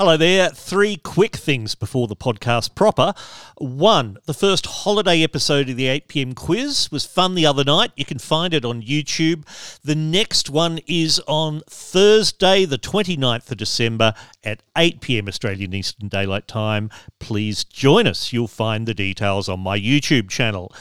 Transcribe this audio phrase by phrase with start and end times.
[0.00, 0.48] Hello there.
[0.48, 3.12] Three quick things before the podcast proper.
[3.58, 7.90] One, the first holiday episode of the 8 pm quiz was fun the other night.
[7.96, 9.44] You can find it on YouTube.
[9.84, 16.08] The next one is on Thursday, the 29th of December at 8 pm Australian Eastern
[16.08, 16.88] Daylight Time.
[17.18, 18.32] Please join us.
[18.32, 20.74] You'll find the details on my YouTube channel.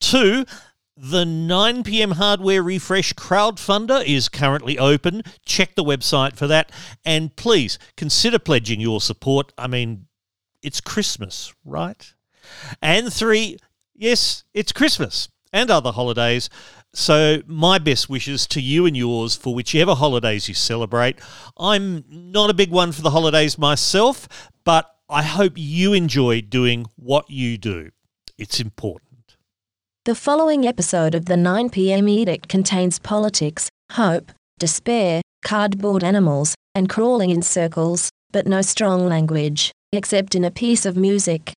[0.00, 0.44] Two,
[0.96, 5.22] the 9 pm hardware refresh crowdfunder is currently open.
[5.44, 6.72] Check the website for that.
[7.04, 9.52] And please consider pledging your support.
[9.58, 10.06] I mean,
[10.62, 12.12] it's Christmas, right?
[12.80, 13.58] And three,
[13.94, 16.48] yes, it's Christmas and other holidays.
[16.94, 21.18] So, my best wishes to you and yours for whichever holidays you celebrate.
[21.58, 24.28] I'm not a big one for the holidays myself,
[24.64, 27.90] but I hope you enjoy doing what you do.
[28.38, 29.05] It's important.
[30.06, 32.08] The following episode of the 9 p.m.
[32.08, 39.72] edict contains politics, hope, despair, cardboard animals, and crawling in circles, but no strong language,
[39.90, 41.52] except in a piece of music.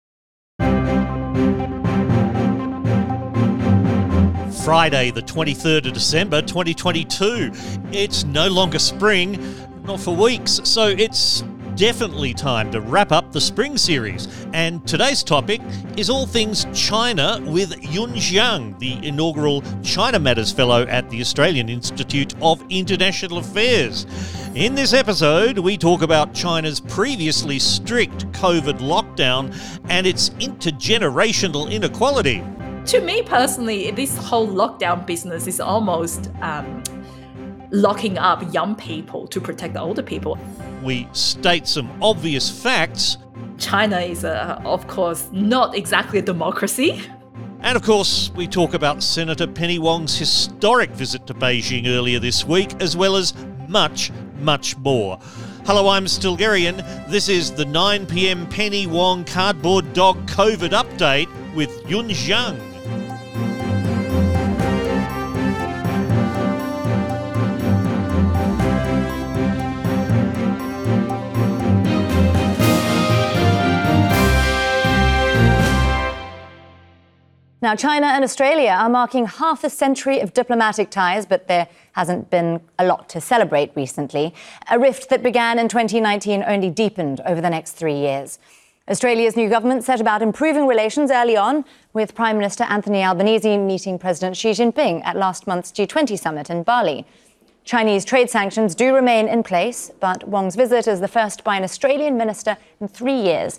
[4.62, 7.50] Friday, the 23rd of December 2022.
[7.90, 9.42] It's no longer spring,
[9.82, 11.42] not for weeks, so it's
[11.76, 14.28] definitely time to wrap up the spring series.
[14.54, 15.60] And today's topic
[15.96, 21.68] is all things China with Yun Jiang, the inaugural China Matters Fellow at the Australian
[21.68, 24.06] Institute of International Affairs.
[24.54, 29.54] In this episode, we talk about China's previously strict COVID lockdown
[29.90, 32.42] and its intergenerational inequality.
[32.86, 36.82] To me personally, this whole lockdown business is almost um,
[37.70, 40.38] locking up young people to protect the older people
[40.86, 43.18] we state some obvious facts.
[43.58, 47.02] China is, uh, of course, not exactly a democracy.
[47.60, 52.44] And of course, we talk about Senator Penny Wong's historic visit to Beijing earlier this
[52.44, 53.34] week, as well as
[53.66, 55.18] much, much more.
[55.64, 56.76] Hello, I'm Stilgherrian.
[57.08, 62.75] This is the 9 pm Penny Wong Cardboard Dog COVID update with Yun Jiang.
[77.66, 82.30] Now, China and Australia are marking half a century of diplomatic ties, but there hasn't
[82.30, 84.32] been a lot to celebrate recently.
[84.70, 88.38] A rift that began in 2019 only deepened over the next three years.
[88.88, 93.98] Australia's new government set about improving relations early on, with Prime Minister Anthony Albanese meeting
[93.98, 97.04] President Xi Jinping at last month's G20 summit in Bali.
[97.64, 101.64] Chinese trade sanctions do remain in place, but Wong's visit is the first by an
[101.64, 103.58] Australian minister in three years.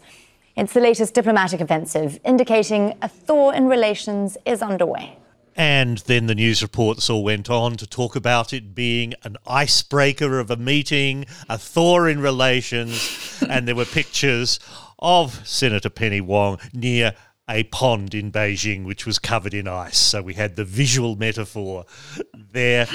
[0.57, 5.19] It's the latest diplomatic offensive, indicating a thaw in relations is underway.
[5.55, 10.39] And then the news reports all went on to talk about it being an icebreaker
[10.39, 14.59] of a meeting, a thaw in relations, and there were pictures
[14.97, 17.13] of Senator Penny Wong near
[17.47, 19.99] a pond in Beijing which was covered in ice.
[19.99, 21.85] So we had the visual metaphor
[22.33, 22.87] there.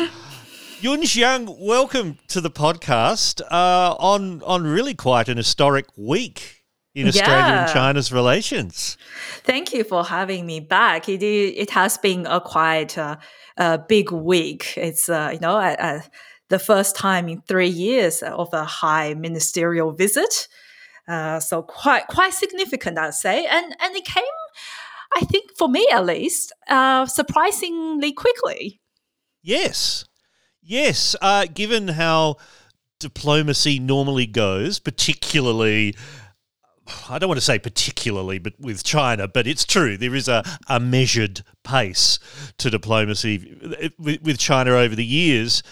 [0.81, 6.62] Yun Jiang, welcome to the podcast uh, on on really quite an historic week
[6.95, 7.63] in Australia yeah.
[7.63, 8.97] and China's relations.
[9.45, 11.09] Thank you for having me back.
[11.09, 13.17] It it has been a quite uh,
[13.57, 14.75] a big week.
[14.77, 16.01] It's uh, you know
[16.49, 20.49] the first time in three years of a high ministerial visit.
[21.09, 24.25] Uh, so quite quite significant, I'd say, and and it came,
[25.17, 28.81] I think, for me at least, uh, surprisingly quickly.
[29.43, 30.05] Yes,
[30.63, 31.17] yes.
[31.21, 32.37] Uh, given how
[33.01, 35.97] diplomacy normally goes, particularly
[37.09, 39.97] I don't want to say particularly, but with China, but it's true.
[39.97, 42.19] There is a, a measured pace
[42.59, 45.63] to diplomacy with, China over the years.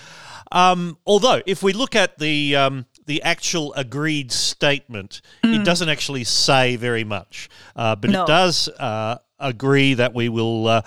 [0.52, 5.60] Um, although, if we look at the um, the actual agreed statement, mm.
[5.60, 8.22] it doesn't actually say very much, uh, but no.
[8.22, 10.66] it does uh, agree that we will.
[10.66, 10.82] Uh,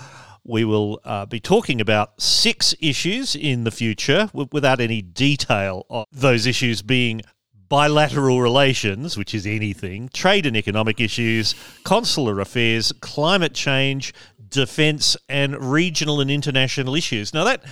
[0.45, 5.85] we will uh, be talking about six issues in the future w- without any detail
[5.89, 7.21] of those issues being
[7.73, 14.13] bilateral relations, which is anything, trade and economic issues, consular affairs, climate change,
[14.47, 17.33] defence, and regional and international issues.
[17.33, 17.63] Now, that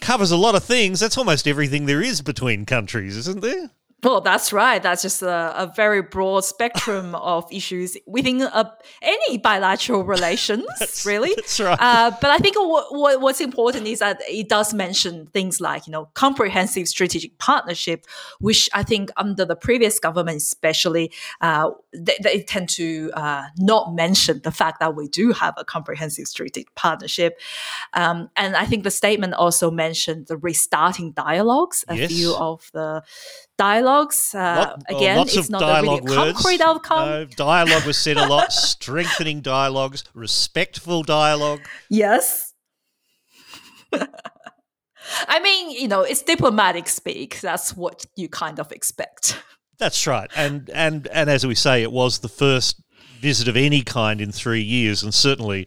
[0.00, 1.00] covers a lot of things.
[1.00, 3.70] That's almost everything there is between countries, isn't there?
[4.04, 4.80] Well, that's right.
[4.80, 8.72] That's just a, a very broad spectrum of issues within a,
[9.02, 11.34] any bilateral relations, that's, really.
[11.34, 11.76] That's right.
[11.80, 15.88] Uh, but I think what, what, what's important is that it does mention things like,
[15.88, 18.06] you know, comprehensive strategic partnership,
[18.38, 23.94] which I think under the previous government, especially, uh, they, they, tend to uh, not
[23.94, 27.38] mention the fact that we do have a comprehensive strategic partnership.
[27.94, 32.12] Um, and I think the statement also mentioned the restarting dialogues, a yes.
[32.12, 33.02] few of the
[33.58, 34.34] dialogues.
[34.34, 36.32] Uh, Lot- oh, again, lots it's of not a dialogue really words.
[36.32, 37.08] concrete outcome.
[37.08, 38.52] No, dialogue was said a lot.
[38.52, 41.60] strengthening dialogues, respectful dialogue.
[41.90, 42.54] Yes.
[43.92, 47.40] I mean, you know, it's diplomatic speak.
[47.40, 49.42] That's what you kind of expect.
[49.78, 52.82] That's right, and and and as we say, it was the first
[53.20, 55.66] visit of any kind in three years, and certainly.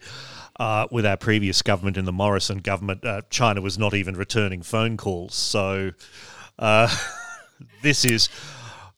[0.60, 4.62] Uh, with our previous government in the Morrison government, uh, China was not even returning
[4.62, 5.34] phone calls.
[5.34, 5.92] So
[6.58, 6.94] uh,
[7.82, 8.28] this is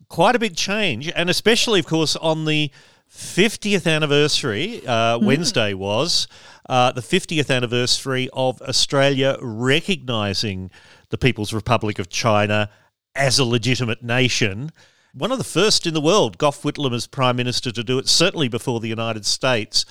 [0.08, 2.70] quite a big change, and especially, of course, on the
[3.10, 6.26] 50th anniversary, uh, Wednesday was
[6.68, 10.70] uh, the 50th anniversary of Australia recognising
[11.10, 12.70] the People's Republic of China
[13.14, 14.70] as a legitimate nation.
[15.12, 18.08] One of the first in the world, Gough Whitlam as Prime Minister to do it,
[18.08, 19.84] certainly before the United States.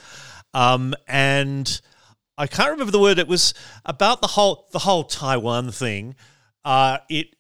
[0.53, 1.79] Um, and
[2.37, 3.19] I can't remember the word.
[3.19, 3.53] It was
[3.85, 6.15] about the whole the whole Taiwan thing.
[6.65, 7.35] Uh, it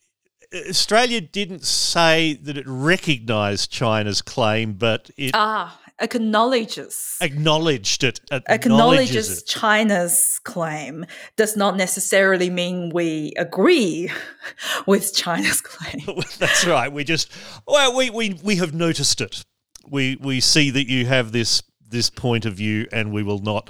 [0.69, 7.17] Australia didn't say that it recognised China's claim, but it Ah, acknowledges.
[7.21, 8.19] acknowledged it.
[8.47, 9.45] Acknowledges it.
[9.47, 11.05] China's claim
[11.37, 14.11] does not necessarily mean we agree
[14.87, 16.01] with China's claim.
[16.37, 16.91] That's right.
[16.91, 17.31] We just
[17.67, 19.43] well, we, we we have noticed it.
[19.87, 23.69] We we see that you have this this point of view, and we will not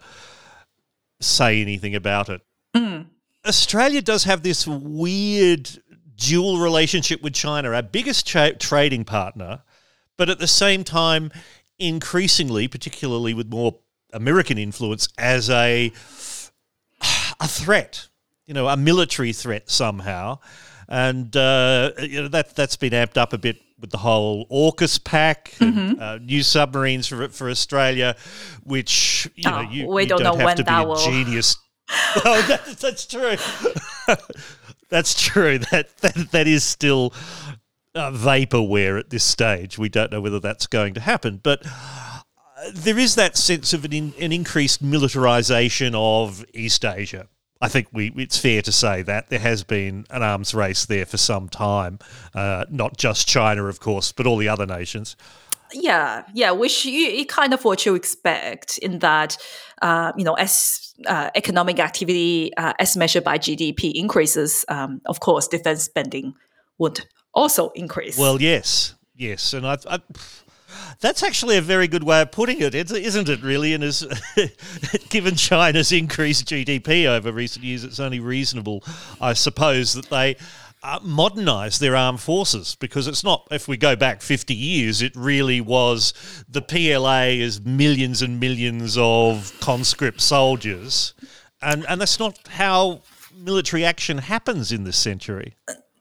[1.22, 2.42] say anything about it.
[3.46, 5.70] Australia does have this weird
[6.16, 9.62] dual relationship with China, our biggest cha- trading partner,
[10.18, 11.32] but at the same time,
[11.80, 13.80] increasingly, particularly with more
[14.14, 15.92] American influence, as a
[17.40, 18.08] a threat,
[18.46, 20.40] you know, a military threat somehow,
[20.88, 25.04] and uh, you know that that's been amped up a bit with the whole AUKUS
[25.04, 28.16] pack, and, uh, new submarines for for Australia,
[28.64, 30.86] which you know Oh, you, we you don't don't, know have when to be that
[30.86, 31.58] a will- genius.
[32.24, 33.36] well, that, that's true.
[34.90, 35.60] that's true.
[35.72, 37.14] That that that is still
[37.96, 39.78] uh, vaporware at this stage.
[39.78, 41.66] We don't know whether that's going to happen, but
[42.74, 47.28] there is that sense of an, in, an increased militarization of East Asia.
[47.64, 51.06] I think we, it's fair to say that there has been an arms race there
[51.06, 51.98] for some time,
[52.36, 55.16] uh, not just China, of course, but all the other nations.
[55.72, 59.38] Yeah, yeah, which you, you kind of what you expect in that,
[59.82, 65.22] uh, you know, as uh, economic activity uh, as measured by GDP increases, um, of
[65.22, 66.34] course, defense spending
[66.80, 68.18] would also increase.
[68.18, 70.02] Well, yes, yes, and I, I,
[71.00, 73.42] that's actually a very good way of putting it, isn't it?
[73.42, 74.06] Really, and as
[75.10, 78.84] given China's increased GDP over recent years, it's only reasonable,
[79.22, 80.36] I suppose, that they.
[80.86, 85.16] Uh, modernise their armed forces because it's not if we go back 50 years it
[85.16, 86.14] really was
[86.50, 91.14] the PLA is millions and millions of conscript soldiers
[91.62, 93.02] and and that's not how
[93.34, 95.56] military action happens in this century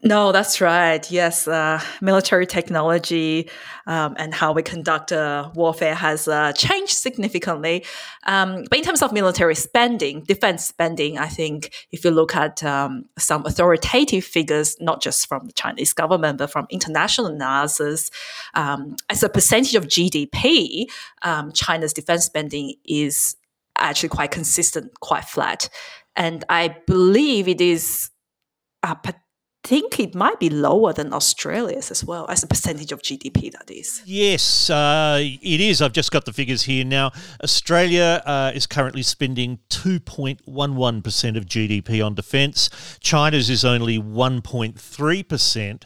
[0.04, 1.08] No, that's right.
[1.12, 3.48] Yes, uh, military technology
[3.86, 7.84] um, and how we conduct uh, warfare has uh, changed significantly.
[8.24, 12.64] Um, but in terms of military spending, defense spending, I think if you look at
[12.64, 18.10] um, some authoritative figures, not just from the Chinese government, but from international analysis,
[18.54, 20.86] um, as a percentage of GDP,
[21.22, 23.36] um, China's defense spending is
[23.78, 25.68] actually quite consistent, quite flat.
[26.16, 28.10] And I believe it is
[28.82, 28.96] uh,
[29.64, 33.52] think it might be lower than Australia's as well as a percentage of GDP.
[33.52, 34.02] That is.
[34.04, 35.80] Yes, uh, it is.
[35.80, 37.12] I've just got the figures here now.
[37.42, 42.70] Australia uh, is currently spending 2.11% of GDP on defence.
[43.00, 45.82] China's is only 1.3%.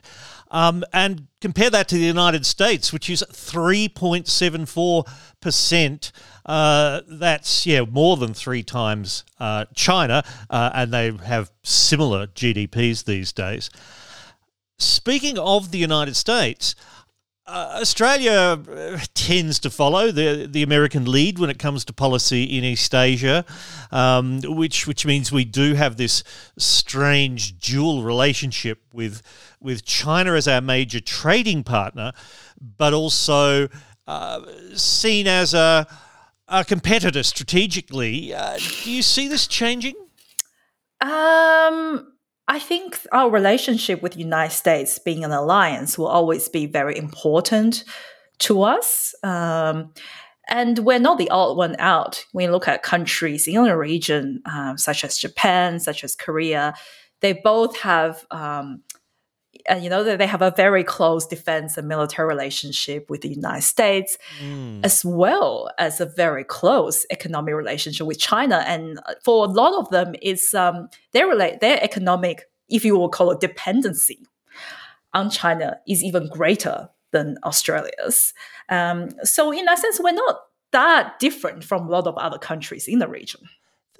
[0.50, 6.12] Um, and compare that to the United States, which is 3.74%.
[6.44, 13.02] Uh, that's, yeah, more than three times uh, China, uh, and they have similar GDPs
[13.04, 13.68] these days.
[14.78, 16.74] Speaking of the United States,
[17.46, 22.44] uh, Australia uh, tends to follow the the American lead when it comes to policy
[22.44, 23.44] in East Asia,
[23.92, 26.24] um, which which means we do have this
[26.58, 29.22] strange dual relationship with
[29.60, 32.12] with China as our major trading partner,
[32.60, 33.68] but also
[34.08, 34.40] uh,
[34.74, 35.86] seen as a
[36.48, 38.34] a competitor strategically.
[38.34, 39.94] Uh, do you see this changing?
[41.00, 42.12] Um.
[42.48, 46.96] I think our relationship with the United States being an alliance will always be very
[46.96, 47.84] important
[48.38, 49.14] to us.
[49.22, 49.92] Um,
[50.48, 52.24] and we're not the odd one out.
[52.32, 56.74] You look at countries in the region, um, such as Japan, such as Korea,
[57.20, 58.82] they both have, um,
[59.68, 63.28] and you know, that they have a very close defense and military relationship with the
[63.28, 64.80] United States, Mm.
[64.84, 68.64] as well as a very close economic relationship with China.
[68.66, 73.08] And for a lot of them, it's um, their relate their economic, if you will
[73.08, 74.20] call it dependency,
[75.12, 78.34] on China is even greater than Australia's.
[78.68, 80.36] Um, so, in that sense, we're not
[80.72, 83.40] that different from a lot of other countries in the region.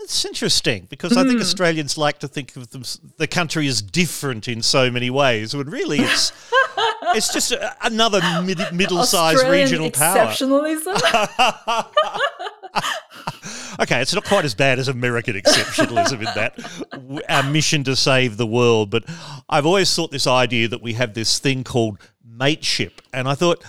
[0.06, 1.16] That's interesting because mm.
[1.16, 1.40] I think hmm.
[1.40, 2.84] Australians like to think of them,
[3.16, 6.30] the country as different in so many ways, when really it's
[7.16, 11.02] it's just a, another mid, middle-sized Australian regional exceptionalism.
[11.02, 11.86] power.
[13.80, 18.36] okay, it's not quite as bad as American exceptionalism in that our mission to save
[18.36, 19.02] the world, but
[19.48, 23.64] I've always thought this idea that we have this thing called mateship, and I thought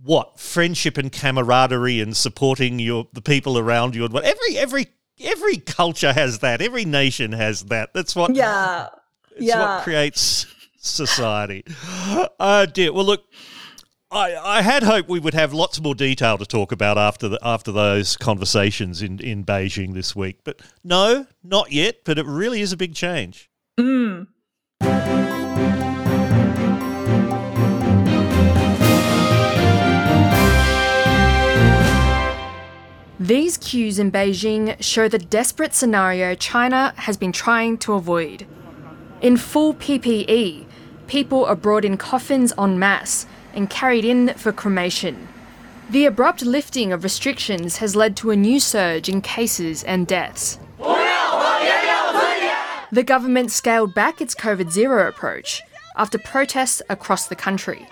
[0.00, 4.86] what friendship and camaraderie and supporting your the people around you and what every every
[5.22, 6.60] every culture has that.
[6.60, 7.94] Every nation has that.
[7.94, 8.34] That's what.
[8.34, 8.88] Yeah.
[9.32, 9.76] It's yeah.
[9.76, 10.46] what creates
[10.78, 11.64] society.
[12.38, 12.92] Oh dear.
[12.92, 13.24] Well, look.
[14.10, 17.38] I, I had hoped we would have lots more detail to talk about after the,
[17.42, 22.04] after those conversations in, in Beijing this week, but no, not yet.
[22.04, 23.48] But it really is a big change.
[33.22, 38.48] These queues in Beijing show the desperate scenario China has been trying to avoid.
[39.20, 40.64] In full PPE,
[41.06, 45.28] people are brought in coffins en masse and carried in for cremation.
[45.88, 50.58] The abrupt lifting of restrictions has led to a new surge in cases and deaths.
[52.90, 55.62] The government scaled back its COVID zero approach
[55.96, 57.86] after protests across the country.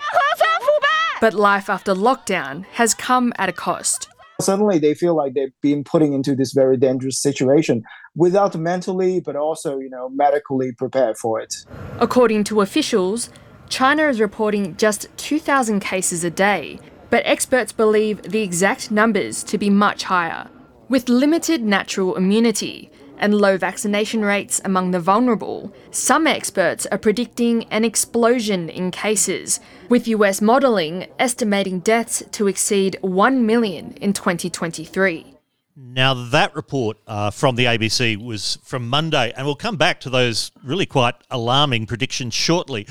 [1.21, 4.10] But life after lockdown has come at a cost
[4.41, 7.83] suddenly they feel like they've been putting into this very dangerous situation
[8.15, 11.53] without mentally but also you know medically prepared for it.
[11.99, 13.29] According to officials
[13.71, 16.77] china is reporting just 2000 cases a day
[17.09, 20.49] but experts believe the exact numbers to be much higher
[20.89, 27.63] with limited natural immunity and low vaccination rates among the vulnerable, some experts are predicting
[27.65, 35.37] an explosion in cases, with US modelling estimating deaths to exceed 1 million in 2023.
[35.75, 40.09] Now, that report uh, from the ABC was from Monday, and we'll come back to
[40.09, 42.87] those really quite alarming predictions shortly.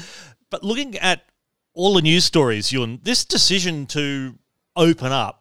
[0.48, 1.24] But looking at
[1.74, 4.38] all the news stories, Yun, this decision to
[4.76, 5.39] open up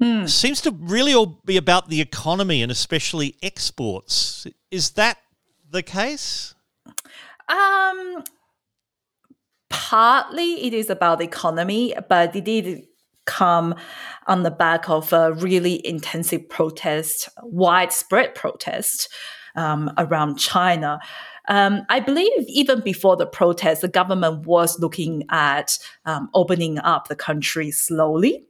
[0.00, 0.26] Hmm.
[0.26, 4.46] Seems to really all be about the economy and especially exports.
[4.70, 5.18] Is that
[5.70, 6.54] the case?
[7.48, 8.24] Um,
[9.68, 12.86] partly it is about the economy, but it did
[13.26, 13.74] come
[14.26, 19.08] on the back of a really intensive protest, widespread protest
[19.56, 20.98] um, around China.
[21.48, 27.08] Um, I believe even before the protest, the government was looking at um, opening up
[27.08, 28.46] the country slowly.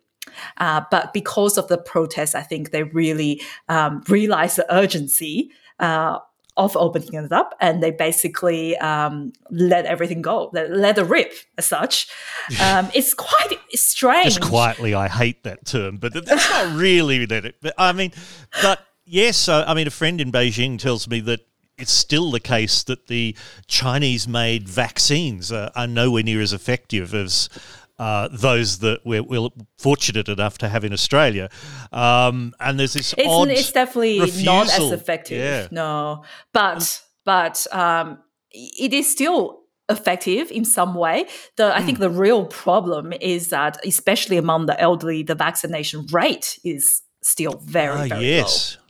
[0.59, 6.19] Uh, but because of the protests, I think they really um, realized the urgency uh,
[6.57, 11.33] of opening it up, and they basically um, let everything go, let, let it rip
[11.59, 12.09] as such.
[12.61, 14.35] Um, it's quite strange.
[14.35, 17.47] Just quietly, I hate that term, but that's not really that.
[17.47, 18.13] It, I mean,
[18.61, 21.41] but yes, I mean, a friend in Beijing tells me that
[21.79, 27.15] it's still the case that the Chinese made vaccines are, are nowhere near as effective
[27.15, 27.49] as
[27.99, 29.49] uh, those that we're, we're,
[29.79, 31.49] fortunate enough to have in Australia.
[31.93, 34.45] Um, and there's this it's, odd it's definitely refusal.
[34.45, 35.39] not as effective.
[35.39, 35.69] Yeah.
[35.71, 38.19] No, but but um,
[38.51, 41.27] it is still effective in some way.
[41.57, 42.03] The I think hmm.
[42.03, 48.11] the real problem is that, especially among the elderly, the vaccination rate is still very
[48.11, 48.77] ah, very yes.
[48.77, 48.83] low.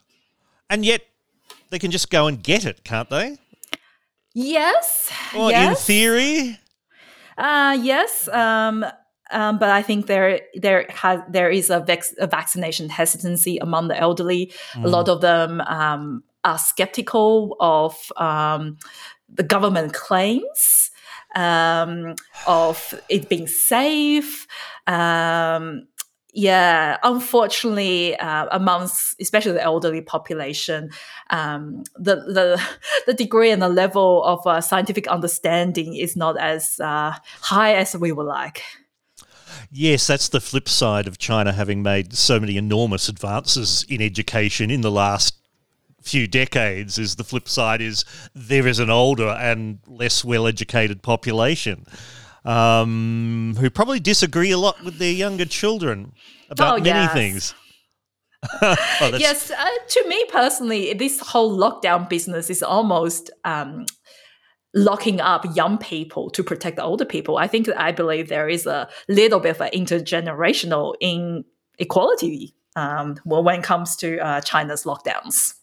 [0.69, 1.01] And yet
[1.69, 3.37] they can just go and get it, can't they?
[4.33, 5.11] Yes.
[5.33, 5.69] Well, yes.
[5.69, 6.59] in theory.
[7.37, 8.27] Uh, yes.
[8.29, 8.85] Um,
[9.31, 13.87] um, but I think there there has there is a, vex, a vaccination hesitancy among
[13.87, 14.53] the elderly.
[14.73, 14.85] Mm.
[14.85, 18.77] A lot of them um, are skeptical of um,
[19.27, 20.91] the government claims
[21.35, 22.15] um,
[22.45, 24.47] of it being safe.
[24.87, 25.87] Um,
[26.35, 30.91] yeah, unfortunately, uh, amongst especially the elderly population,
[31.29, 32.61] um, the the
[33.05, 37.95] the degree and the level of uh, scientific understanding is not as uh, high as
[37.95, 38.61] we would like.
[39.71, 44.69] Yes, that's the flip side of China having made so many enormous advances in education
[44.69, 45.37] in the last
[46.01, 46.97] few decades.
[46.97, 48.03] Is the flip side is
[48.35, 51.85] there is an older and less well educated population
[52.45, 56.13] um, who probably disagree a lot with their younger children
[56.49, 57.13] about oh, many yes.
[57.13, 57.53] things.
[58.61, 63.85] oh, yes, uh, to me personally, this whole lockdown business is almost um,
[64.75, 67.37] locking up young people to protect the older people.
[67.37, 73.59] I think I believe there is a little bit of an intergenerational inequality um, when
[73.59, 75.55] it comes to uh, China's lockdowns.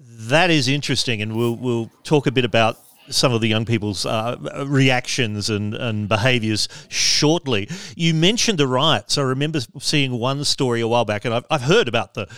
[0.00, 4.06] That is interesting, and we'll we'll talk a bit about some of the young people's
[4.06, 7.68] uh, reactions and, and behaviours shortly.
[7.96, 9.18] You mentioned the riots.
[9.18, 12.28] I remember seeing one story a while back, and I've, I've heard about the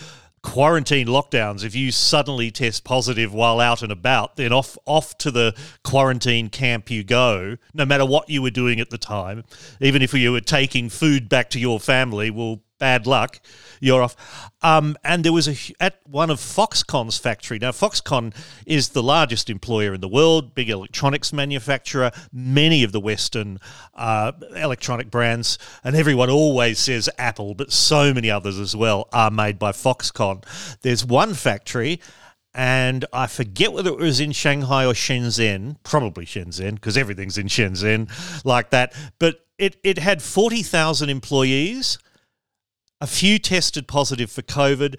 [0.41, 1.63] quarantine lockdowns.
[1.63, 6.49] If you suddenly test positive while out and about, then off off to the quarantine
[6.49, 7.57] camp you go.
[7.73, 9.43] No matter what you were doing at the time,
[9.81, 13.39] even if you were taking food back to your family, well, bad luck,
[13.79, 14.51] you're off.
[14.61, 17.59] Um, and there was a at one of Foxconn's factory.
[17.59, 18.33] Now, Foxconn
[18.65, 22.11] is the largest employer in the world, big electronics manufacturer.
[22.31, 23.59] Many of the Western
[23.93, 29.31] uh, electronic brands, and everyone always says Apple, but so many others as well are
[29.31, 30.43] made by Foxconn.
[30.81, 32.01] There's one factory.
[32.53, 37.45] And I forget whether it was in Shanghai or Shenzhen, probably Shenzhen, because everything's in
[37.45, 38.09] Shenzhen
[38.43, 38.95] like that.
[39.19, 41.99] But it, it had 40,000 employees
[43.01, 44.95] a few tested positive for COVID,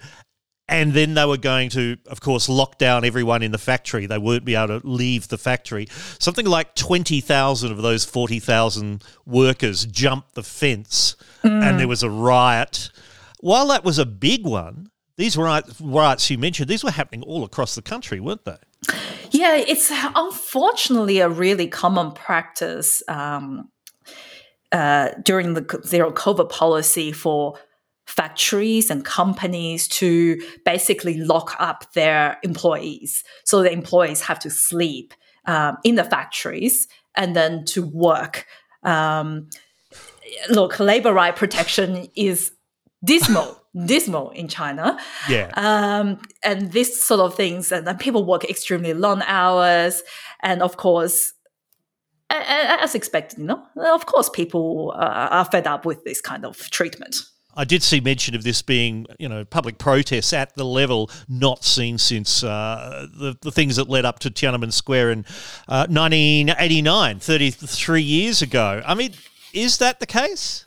[0.67, 4.05] and then they were going to, of course, lock down everyone in the factory.
[4.05, 5.87] They wouldn't be able to leave the factory.
[6.19, 11.63] Something like 20,000 of those 40,000 workers jumped the fence, mm.
[11.63, 12.91] and there was a riot.
[13.39, 17.43] While that was a big one, these riots, riots you mentioned, these were happening all
[17.43, 18.57] across the country, weren't they?
[19.31, 23.69] Yeah, it's unfortunately a really common practice um,
[24.71, 27.57] uh, during the zero COVID policy for
[28.09, 33.23] factories and companies to basically lock up their employees.
[33.43, 35.13] So the employees have to sleep
[35.45, 38.47] um, in the factories and then to work.
[38.83, 39.49] Um,
[40.49, 42.51] look, labor right protection is
[43.05, 44.99] dismal, dismal in China.
[45.29, 45.51] Yeah.
[45.53, 50.01] Um, and this sort of things, and people work extremely long hours,
[50.41, 51.33] and of course,
[52.31, 56.57] as expected, you know, of course, people uh, are fed up with this kind of
[56.71, 57.17] treatment.
[57.59, 61.65] I did see mention of this being, you know, public protests at the level not
[61.65, 65.19] seen since uh, the, the things that led up to Tiananmen Square in
[65.67, 68.81] uh, 1989, 33 years ago.
[68.85, 69.11] I mean,
[69.51, 70.63] is that the case?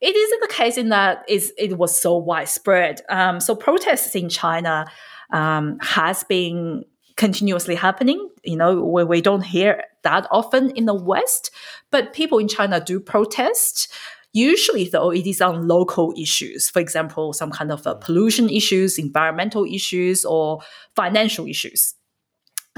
[0.00, 3.00] It isn't the case in that it was so widespread.
[3.08, 4.86] Um, so protests in China
[5.32, 6.84] um, has been
[7.16, 8.30] continuously happening.
[8.44, 11.50] You know, where we don't hear that often in the West,
[11.90, 13.92] but people in China do protest.
[14.38, 16.70] Usually, though, it is on local issues.
[16.70, 20.60] For example, some kind of uh, pollution issues, environmental issues, or
[20.94, 21.94] financial issues.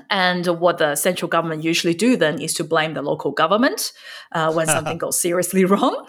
[0.09, 3.93] And what the central government usually do then is to blame the local government
[4.33, 6.07] uh, when something goes seriously wrong.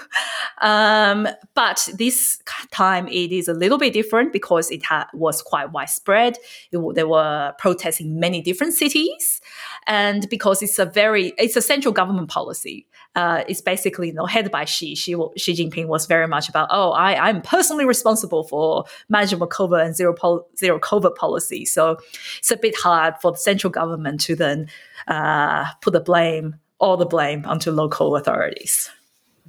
[0.62, 2.40] Um, but this
[2.72, 6.38] time it is a little bit different because it ha- was quite widespread.
[6.72, 9.42] It, there were protests in many different cities,
[9.88, 14.26] and because it's a very it's a central government policy uh, is basically you know
[14.26, 14.96] headed by Xi.
[14.96, 15.16] Xi.
[15.38, 19.86] Xi Jinping was very much about oh I I'm personally responsible for management of COVID
[19.86, 21.66] and zero pol- zero COVID policy.
[21.66, 21.98] So
[22.38, 24.70] it's a bit hard for the central government to then
[25.08, 28.90] uh, put the blame all the blame onto local authorities.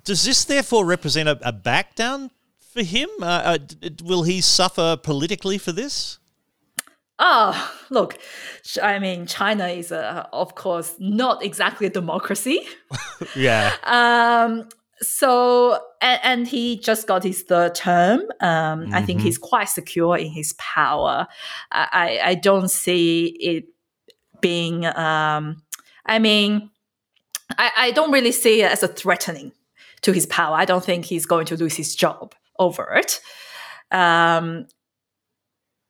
[0.05, 3.09] Does this therefore represent a, a back down for him?
[3.21, 3.59] Uh, uh
[4.05, 6.19] will he suffer politically for this?
[7.25, 8.19] Oh, look,
[8.83, 12.67] I mean, China is, a, of course, not exactly a democracy.
[13.37, 13.73] yeah.
[13.85, 14.69] Um,
[15.01, 18.23] so, and, and, he just got his third term.
[18.41, 18.95] Um, mm-hmm.
[18.95, 19.27] I think mm-hmm.
[19.27, 21.29] he's quite secure in his power.
[21.71, 23.67] I, I don't see it
[24.41, 25.63] being, um,
[26.05, 26.71] I mean,
[27.57, 29.53] I, I don't really see it as a threatening
[30.01, 30.57] to his power.
[30.57, 33.21] I don't think he's going to lose his job over it.
[33.93, 34.67] Um,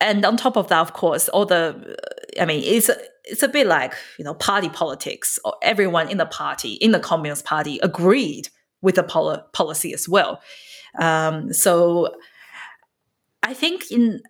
[0.02, 1.96] and on top of that, of course, all the,
[2.40, 2.90] I mean, it's
[3.24, 5.38] it's a bit like you know party politics.
[5.62, 8.48] Everyone in the party, in the Communist Party, agreed
[8.82, 10.40] with the pol- policy as well.
[10.98, 12.14] Um, so,
[13.42, 14.22] I think in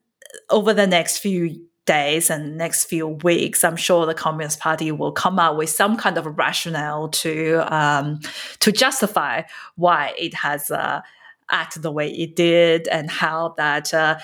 [0.50, 5.12] over the next few days and next few weeks, I'm sure the Communist Party will
[5.12, 8.20] come out with some kind of rationale to um,
[8.60, 9.42] to justify
[9.76, 10.70] why it has.
[10.70, 11.00] Uh,
[11.50, 14.18] acted the way it did and how that uh,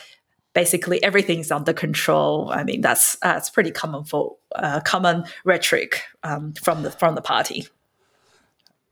[0.55, 2.51] basically everything's under control.
[2.51, 7.23] I mean, that's that's pretty common for uh, common rhetoric um, from the from the
[7.23, 7.67] party.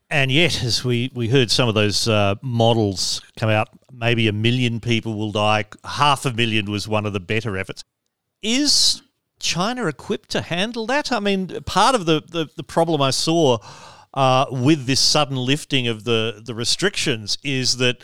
[0.09, 4.31] And yet, as we, we heard some of those uh, models come out, maybe a
[4.31, 5.65] million people will die.
[5.83, 7.83] Half a million was one of the better efforts.
[8.41, 9.01] Is
[9.39, 11.11] China equipped to handle that?
[11.11, 13.57] I mean, part of the, the, the problem I saw
[14.13, 17.97] uh, with this sudden lifting of the, the restrictions is that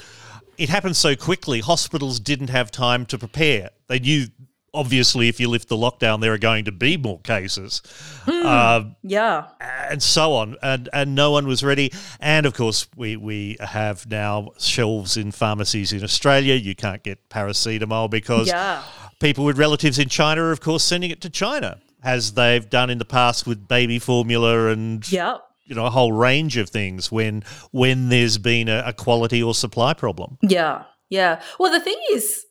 [0.57, 3.69] it happened so quickly, hospitals didn't have time to prepare.
[3.87, 4.27] They knew,
[4.73, 7.81] obviously, if you lift the lockdown, there are going to be more cases.
[8.25, 9.47] Mm, uh, yeah.
[9.59, 10.55] And so on.
[10.61, 11.91] And, and no one was ready.
[12.19, 16.55] And of course, we, we have now shelves in pharmacies in Australia.
[16.55, 18.83] You can't get paracetamol because yeah.
[19.19, 21.79] people with relatives in China are, of course, sending it to China.
[22.03, 25.37] as they've done in the past with baby formula and Yeah.
[25.65, 29.53] You know a whole range of things when when there's been a, a quality or
[29.53, 30.37] supply problem.
[30.41, 30.83] Yeah.
[31.09, 31.41] Yeah.
[31.59, 32.45] Well, the thing is,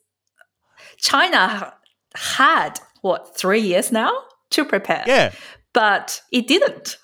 [0.97, 1.73] China
[2.15, 4.13] had what three years now
[4.51, 5.03] to prepare.
[5.05, 5.33] Yeah,
[5.73, 6.97] but it didn't.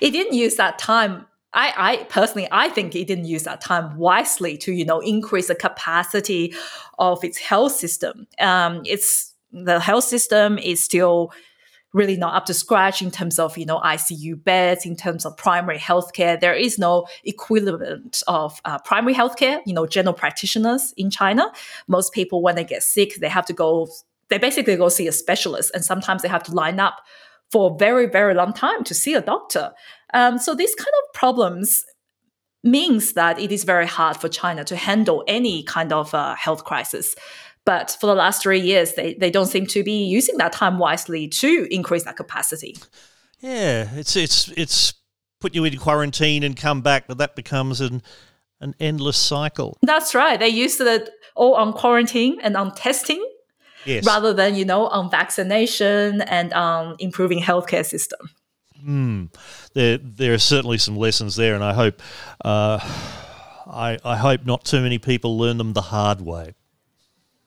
[0.00, 1.26] It didn't use that time.
[1.52, 5.48] I, I personally, I think it didn't use that time wisely to, you know, increase
[5.48, 6.54] the capacity
[6.98, 8.26] of its health system.
[8.38, 11.32] Um, it's the health system is still
[11.96, 15.34] really not up to scratch in terms of, you know, ICU beds, in terms of
[15.36, 16.38] primary healthcare.
[16.38, 21.50] There is no equivalent of uh, primary healthcare, you know, general practitioners in China.
[21.88, 23.88] Most people, when they get sick, they have to go,
[24.28, 27.00] they basically go see a specialist, and sometimes they have to line up
[27.50, 29.72] for a very, very long time to see a doctor.
[30.12, 31.84] Um, so these kind of problems
[32.62, 36.64] means that it is very hard for China to handle any kind of uh, health
[36.64, 37.14] crisis.
[37.66, 40.78] But for the last three years, they, they don't seem to be using that time
[40.78, 42.76] wisely to increase that capacity.
[43.40, 43.88] yeah.
[43.94, 44.94] It's it's it's
[45.40, 48.02] put you in quarantine and come back, but that becomes an
[48.60, 49.76] an endless cycle.
[49.82, 50.38] That's right.
[50.38, 53.22] They used it all on quarantine and on testing
[53.84, 58.30] Yes, rather than, you know, on vaccination and on improving healthcare system.
[59.74, 62.00] there there are certainly some lessons there, and I hope
[62.44, 62.78] uh,
[63.66, 66.54] I I hope not too many people learn them the hard way.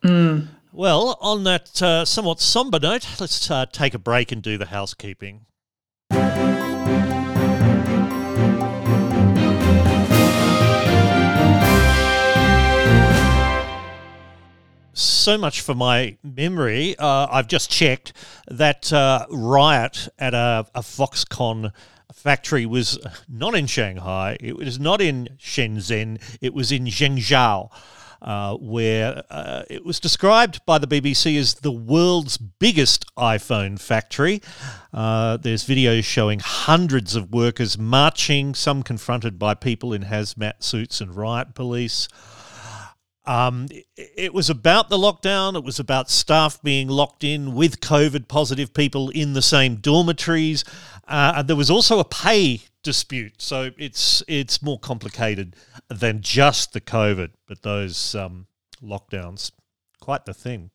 [0.03, 4.67] Well, on that uh, somewhat somber note, let's uh, take a break and do the
[4.67, 5.45] housekeeping.
[14.93, 16.95] So much for my memory.
[16.97, 18.13] Uh, I've just checked
[18.47, 21.71] that uh, riot at a, a Foxconn
[22.13, 24.37] factory was not in Shanghai.
[24.39, 26.21] It was not in Shenzhen.
[26.41, 27.69] It was in Zhengzhou,
[28.21, 34.41] uh, where uh, it was described by the BBC as the world's biggest iPhone factory.
[34.93, 41.01] Uh, there's videos showing hundreds of workers marching, some confronted by people in hazmat suits
[41.01, 42.07] and riot police.
[43.25, 45.55] Um, it, was about the lockdown.
[45.55, 50.63] It was about staff being locked in with COVID positive people in the same dormitories.
[51.07, 55.55] Uh, there was also a pay dispute, so it's it's more complicated
[55.89, 57.31] than just the COVID.
[57.47, 58.47] But those um,
[58.81, 59.51] lockdowns,
[59.99, 60.71] quite the thing.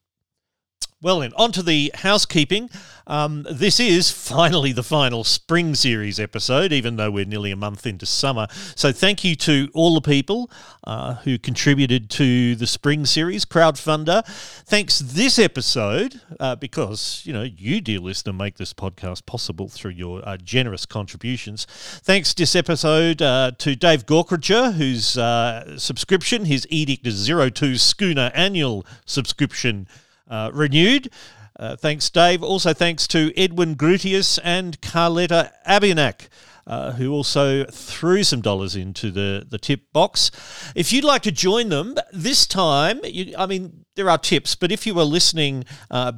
[1.05, 2.71] Well, then, on to the housekeeping.
[3.07, 7.87] Um, this is finally the final spring series episode, even though we're nearly a month
[7.87, 8.47] into summer.
[8.75, 10.51] So, thank you to all the people
[10.85, 14.25] uh, who contributed to the spring series crowdfunder.
[14.64, 19.90] Thanks this episode, uh, because, you know, you, dear listener, make this podcast possible through
[19.90, 21.67] your uh, generous contributions.
[22.03, 28.87] Thanks this episode uh, to Dave Gorkrager, whose uh, subscription, his Edict 02 Schooner annual
[29.05, 29.87] subscription,
[30.35, 31.11] uh, renewed.
[31.57, 32.42] Uh, thanks, Dave.
[32.42, 36.29] Also, thanks to Edwin Grutius and Carletta Abianak.
[36.66, 40.31] Uh, who also threw some dollars into the, the tip box.
[40.75, 44.73] If you'd like to join them this time, you, I mean, there are tips, but
[44.73, 46.12] if you were listening uh,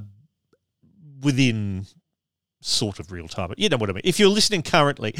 [1.21, 1.87] within
[2.67, 3.53] sort of real time.
[3.57, 4.03] You know what I mean.
[4.05, 5.15] If you're listening currently,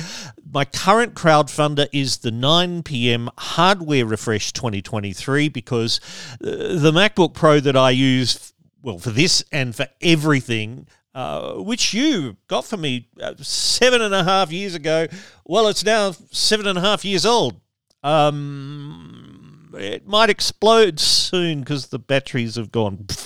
[0.51, 3.31] my current crowdfunder is the 9 p.m.
[3.39, 6.01] hardware refresh 2023 because
[6.35, 8.53] uh, the MacBook Pro that I use,
[8.87, 10.87] well, for this and for everything.
[11.13, 15.07] Uh, which you got for me uh, seven and a half years ago.
[15.47, 17.59] Well, it's now seven and a half years old.
[18.03, 23.07] Um, it might explode soon because the batteries have gone.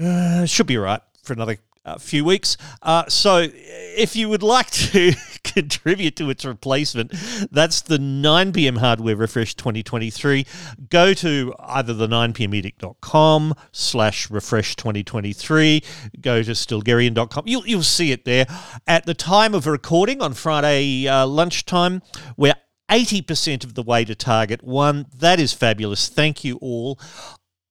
[0.00, 2.56] Uh, should be right for another uh, few weeks.
[2.82, 5.12] Uh, so, if you would like to
[5.54, 7.12] contribute to its replacement,
[7.50, 8.76] that's the 9 p.m.
[8.76, 10.46] hardware refresh 2023.
[10.90, 15.82] Go to either the 9pmedict.com slash refresh 2023.
[16.20, 17.44] Go to stilgherrian.com.
[17.46, 18.46] You'll, you'll see it there.
[18.86, 22.02] At the time of recording on Friday uh, lunchtime,
[22.36, 22.54] we're
[22.90, 25.06] 80% of the way to target one.
[25.16, 26.08] That is fabulous.
[26.08, 26.98] Thank you all.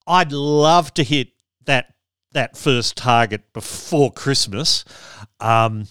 [0.08, 1.30] I'd love to hit
[1.65, 1.93] that
[2.34, 4.84] that first target before Christmas,
[5.39, 5.88] um,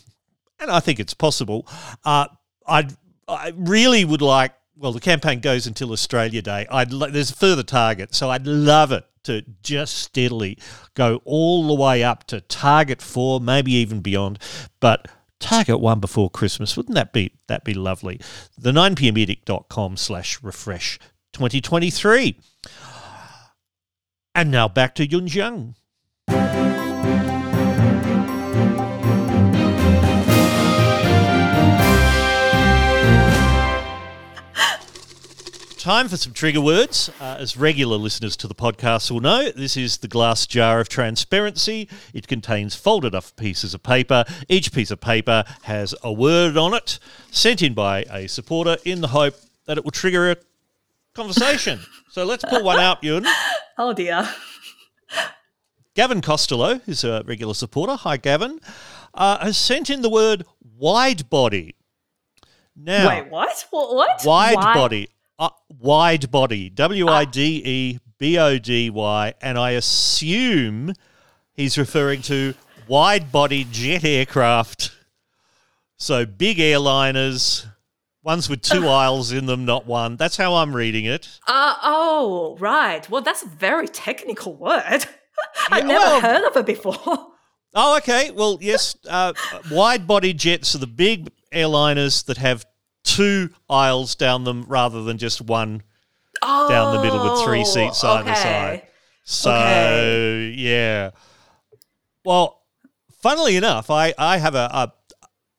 [0.62, 1.66] and I think it's possible.
[2.05, 2.29] Uh,
[2.66, 2.88] I
[3.29, 4.53] I really would like.
[4.77, 6.66] Well, the campaign goes until Australia Day.
[6.70, 10.59] I'd there's a further target, so I'd love it to just steadily
[10.94, 14.38] go all the way up to target four, maybe even beyond.
[14.81, 18.20] But target one before Christmas, wouldn't that be that be lovely?
[18.59, 20.98] The 9pmedict.com slash refresh
[21.33, 22.38] 2023.
[24.35, 25.75] And now back to Yun
[35.83, 37.11] Time for some trigger words.
[37.21, 40.88] Uh, as regular listeners to the podcast will know, this is the glass jar of
[40.88, 41.88] transparency.
[42.14, 44.25] It contains folded up pieces of paper.
[44.49, 47.01] Each piece of paper has a word on it,
[47.33, 50.37] sent in by a supporter in the hope that it will trigger a
[51.14, 51.81] conversation.
[52.11, 53.27] so let's pull one out, Yun.
[53.77, 54.29] Oh dear.
[55.97, 58.61] Gavin Costello, who's a regular supporter, hi Gavin,
[59.14, 60.45] uh, has sent in the word
[60.79, 61.75] wide body.
[62.77, 63.66] Now, Wait, what?
[63.71, 63.97] What?
[63.97, 64.23] what?
[64.25, 64.75] wide Why?
[64.75, 65.09] body,
[65.42, 65.50] uh,
[65.81, 70.92] wide body, W I D E B O D Y, and I assume
[71.55, 72.55] he's referring to
[72.88, 74.92] wide body jet aircraft.
[75.96, 77.66] So big airliners,
[78.22, 80.16] ones with two aisles in them, not one.
[80.16, 81.28] That's how I'm reading it.
[81.46, 83.09] Uh, oh, right.
[83.11, 85.07] Well, that's a very technical word.
[85.70, 87.28] I Yeah, never well- heard of it before.
[87.74, 88.31] Oh, okay.
[88.33, 89.33] Well, yes, uh,
[89.70, 92.66] wide body jets are the big airliners that have
[93.04, 95.82] two aisles down them rather than just one
[96.44, 98.42] Oh, down the middle with three oh, seats either okay.
[98.42, 98.82] side.
[99.24, 100.54] So Okay.
[100.56, 101.10] yeah.
[102.24, 102.62] Well,
[103.22, 104.92] funnily enough, I, I have a, a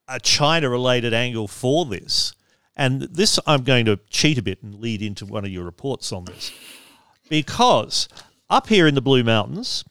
[0.10, 2.34] a China related angle for this.
[2.76, 6.12] And this I'm going to cheat a bit and lead into one of your reports
[6.12, 6.52] on this.
[7.30, 8.10] Because
[8.50, 9.86] up here in the Blue Mountains,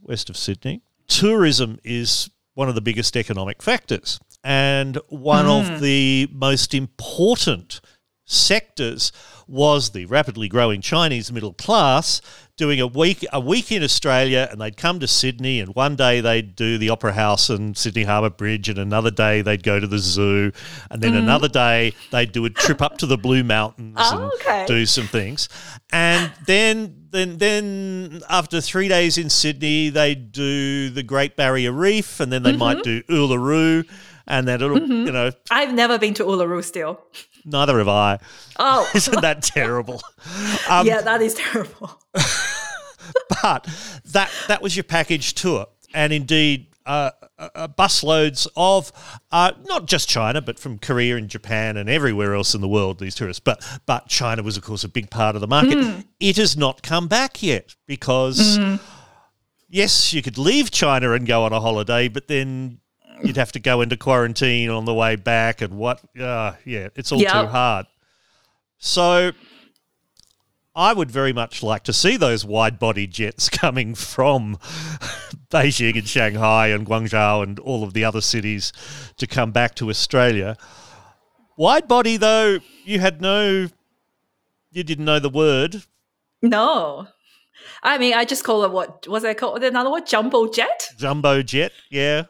[0.00, 5.80] west of Sydney, tourism is one of the biggest economic factors and one of mm.
[5.80, 7.80] the most important
[8.26, 9.10] sectors
[9.48, 12.20] was the rapidly growing Chinese middle class
[12.56, 16.20] doing a week a week in Australia and they'd come to Sydney and one day
[16.20, 19.86] they'd do the Opera House and Sydney Harbour Bridge and another day they'd go to
[19.86, 20.52] the zoo
[20.90, 21.22] and then mm-hmm.
[21.22, 24.64] another day they'd do a trip up to the Blue Mountains Oh, and okay.
[24.66, 25.48] do some things.
[25.90, 32.20] And then then then after 3 days in Sydney they'd do the Great Barrier Reef
[32.20, 33.08] and then they might mm-hmm.
[33.08, 33.88] do Uluru
[34.26, 37.00] and then it'll you know I've never been to Uluru still.
[37.44, 38.18] neither have I.
[38.58, 40.02] Oh, Isn't that terrible?
[40.68, 42.00] Um, yeah, that is terrible.
[43.42, 43.66] but
[44.04, 46.66] that that was your package tour, and indeed.
[46.86, 48.90] Uh, uh, uh, busloads of
[49.30, 52.98] uh, not just China, but from Korea and Japan and everywhere else in the world.
[52.98, 56.04] These tourists, but but China was of course a big part of the market.
[56.18, 58.58] It has not come back yet because
[59.68, 62.80] yes, you could leave China and go on a holiday, but then
[63.22, 66.00] you'd have to go into quarantine on the way back, and what?
[66.18, 67.32] Uh, yeah, it's all Yep.
[67.32, 67.86] too hard.
[68.78, 69.32] So
[70.74, 74.56] I would very much like to see those wide body jets coming from
[75.50, 78.72] Beijing and Shanghai and Guangzhou and all of the other cities
[79.16, 80.56] to come back to Australia.
[81.56, 83.68] Wide body, though, you had no,
[84.70, 85.82] you didn't know the word.
[86.40, 87.08] No.
[87.82, 89.62] I mean, I just call it what was it called?
[89.62, 90.06] Another one?
[90.06, 90.88] Jumbo jet?
[90.96, 92.24] Jumbo jet, yeah.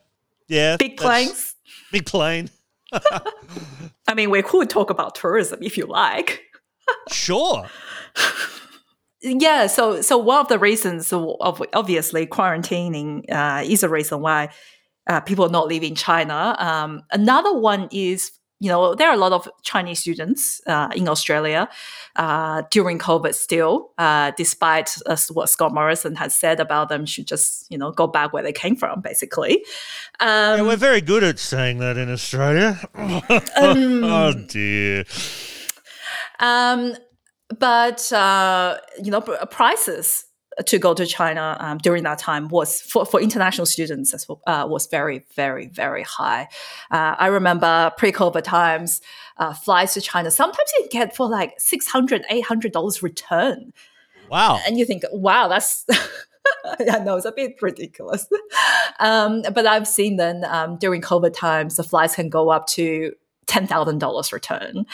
[0.50, 0.76] Yeah.
[0.76, 1.54] Big planes?
[1.92, 2.50] Big plane.
[2.92, 6.42] I mean, we could talk about tourism if you like.
[7.10, 7.66] Sure.
[9.22, 14.48] Yeah, so so one of the reasons, of obviously, quarantining uh, is a reason why
[15.10, 16.56] uh, people are not leaving China.
[16.58, 21.08] Um, another one is, you know, there are a lot of Chinese students uh, in
[21.08, 21.68] Australia
[22.16, 27.26] uh, during COVID still, uh, despite uh, what Scott Morrison has said about them, should
[27.26, 29.64] just, you know, go back where they came from, basically.
[30.20, 32.78] Yeah, Um, we're very good at saying that in Australia.
[32.94, 35.04] oh, dear.
[36.38, 36.94] Um,
[37.58, 40.24] but uh, you know, prices
[40.66, 44.42] to go to China um, during that time was for, for international students as well,
[44.46, 46.48] uh, was very, very, very high.
[46.90, 49.00] Uh, I remember pre-COVID times,
[49.36, 52.24] uh, flights to China sometimes you get for like 600
[52.72, 53.72] dollars return,
[54.30, 54.60] Wow.
[54.66, 55.86] and you think, wow, that's.
[56.64, 58.26] I know it's a bit ridiculous,
[58.98, 63.12] um, but I've seen then um, during COVID times the flights can go up to
[63.50, 64.86] ten thousand dollars return,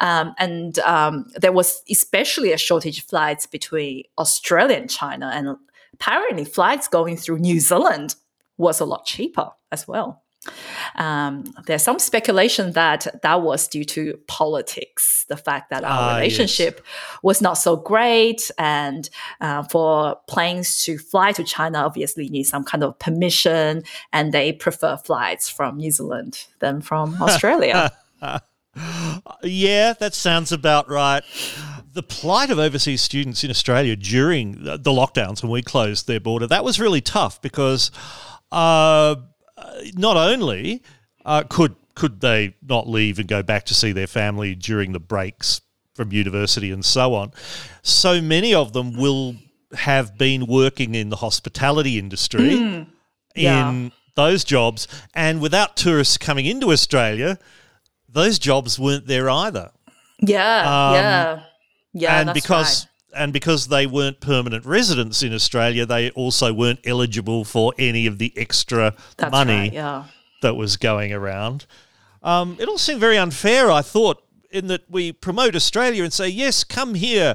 [0.00, 5.56] um, and um, there was especially a shortage of flights between Australia and China, and
[5.94, 8.16] apparently flights going through New Zealand
[8.58, 10.22] was a lot cheaper as well.
[10.96, 16.08] Um, there's some speculation that that was due to politics, the fact that our Ah,
[16.08, 16.16] yes.
[16.16, 16.84] relationship
[17.22, 19.08] was not so great, and
[19.40, 24.52] uh, for planes to fly to China, obviously need some kind of permission, and they
[24.52, 27.92] prefer flights from New Zealand than from Australia.
[29.42, 31.22] Yeah, that sounds about right.
[31.92, 36.20] The plight of overseas students in Australia during the the lockdowns when we closed their
[36.20, 37.90] border, that was really tough because
[38.52, 39.16] uh,
[39.94, 40.82] not only
[41.24, 45.00] uh, could could they not leave and go back to see their family during the
[45.00, 45.60] breaks
[45.94, 47.32] from university and so on,
[47.82, 49.36] so many of them will
[49.74, 52.86] have been working in the hospitality industry in
[53.34, 53.88] yeah.
[54.14, 57.38] those jobs, and without tourists coming into Australia,
[58.08, 59.70] those jobs weren't there either.
[60.20, 61.42] yeah, Um, yeah.
[61.92, 62.89] Yeah, and that's because right.
[63.14, 68.18] And because they weren't permanent residents in Australia, they also weren't eligible for any of
[68.18, 70.04] the extra That's money right, yeah.
[70.42, 71.66] that was going around.
[72.22, 76.28] Um, it all seemed very unfair, I thought, in that we promote Australia and say,
[76.28, 77.34] yes, come here.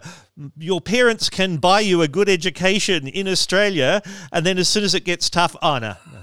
[0.57, 4.01] Your parents can buy you a good education in Australia.
[4.31, 6.19] And then as soon as it gets tough, oh, no, no,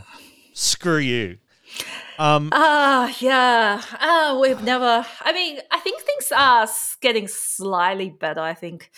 [0.53, 1.39] screw you.
[2.19, 3.83] Ah, yeah.
[4.01, 5.05] Ah, we've never.
[5.23, 6.69] I mean, I think things are
[7.01, 8.41] getting slightly better.
[8.41, 8.91] I think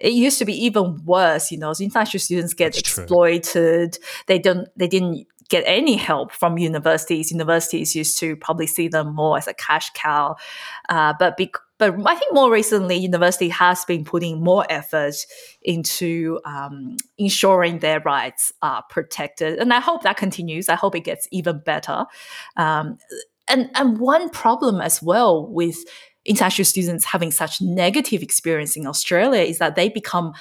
[0.00, 1.50] it used to be even worse.
[1.50, 3.04] You know, so international students get That's true.
[3.04, 3.98] exploited.
[4.26, 4.68] They don't.
[4.76, 7.30] They didn't get any help from universities.
[7.30, 10.36] Universities used to probably see them more as a cash cow.
[10.88, 15.14] Uh, but bec- but I think more recently, university has been putting more effort
[15.62, 20.68] into um, ensuring their rights are protected, and I hope that continues.
[20.68, 22.06] I hope it gets even better.
[22.56, 22.98] Um,
[23.48, 25.78] and and one problem as well with
[26.30, 30.32] international students having such negative experience in Australia is that they become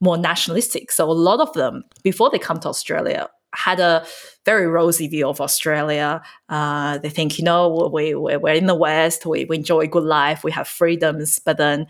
[0.00, 0.92] more nationalistic.
[0.92, 4.04] So a lot of them, before they come to Australia, had a
[4.44, 6.22] very rosy view of Australia.
[6.48, 10.04] Uh, they think, you know, we, we, we're in the West, we, we enjoy good
[10.04, 11.86] life, we have freedoms, but then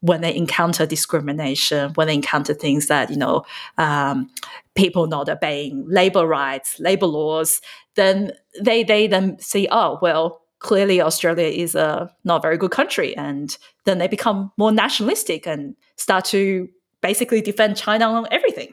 [0.00, 3.44] when they encounter discrimination, when they encounter things that, you know,
[3.78, 4.30] um,
[4.74, 7.60] people not obeying labor rights, labor laws,
[7.94, 13.14] then they, they then see, oh, well, clearly Australia is a not very good country.
[13.16, 16.68] And then they become more nationalistic and start to
[17.02, 18.72] basically defend China on everything.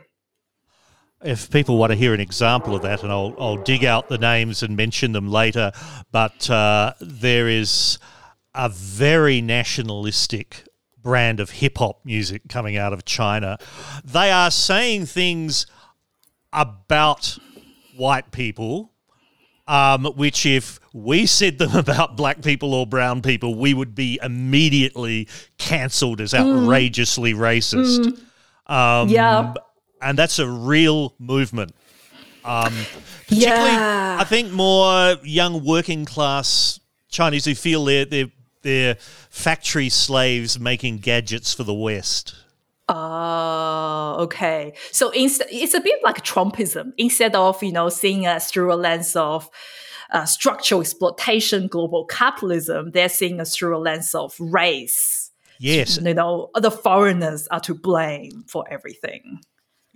[1.23, 4.17] if people want to hear an example of that, and I'll, I'll dig out the
[4.17, 5.71] names and mention them later,
[6.12, 7.99] but uh, there is
[8.56, 10.63] a very nationalistic
[10.97, 13.58] brand of hip hop music coming out of China.
[14.04, 15.65] They are saying things
[16.54, 17.38] about
[17.97, 18.90] white people.
[19.67, 24.19] Um, which, if we said them about black people or brown people, we would be
[24.21, 28.19] immediately cancelled as outrageously racist.
[28.67, 29.54] Um, Yeah.
[30.02, 31.74] and that's a real movement.
[32.43, 32.74] Um,
[33.28, 34.17] particularly, Yeah.
[34.19, 38.32] I think more young working class Chinese who feel they're they're
[38.63, 38.95] they're
[39.30, 42.36] factory slaves making gadgets for the West.
[42.88, 44.74] Oh, okay.
[44.91, 46.94] So instead, it's a bit like Trumpism.
[46.98, 49.50] Instead of you know seeing us through a lens of
[50.12, 55.32] uh, structural exploitation, global capitalism, they're seeing us through a lens of race.
[55.60, 59.41] Yes, You know, the foreigners are to blame for everything.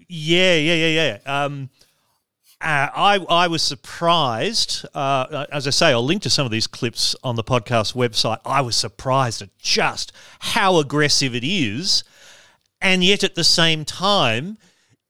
[0.07, 1.43] Yeah, yeah, yeah, yeah.
[1.43, 1.69] Um,
[2.61, 4.85] uh, I I was surprised.
[4.93, 8.37] Uh, as I say, I'll link to some of these clips on the podcast website.
[8.45, 12.03] I was surprised at just how aggressive it is,
[12.85, 14.57] and yet at the same time,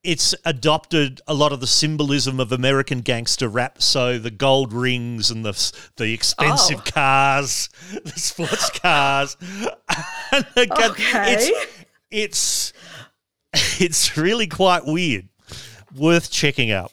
[0.03, 3.81] it's adopted a lot of the symbolism of American gangster rap.
[3.81, 5.53] So the gold rings and the
[5.97, 6.91] the expensive Oh.
[6.91, 7.69] cars,
[8.03, 9.35] the sports cars.
[10.31, 11.33] the Okay.
[11.33, 11.51] It's
[12.11, 12.73] it's
[13.81, 15.27] it's really quite weird.
[15.95, 16.91] Worth checking out.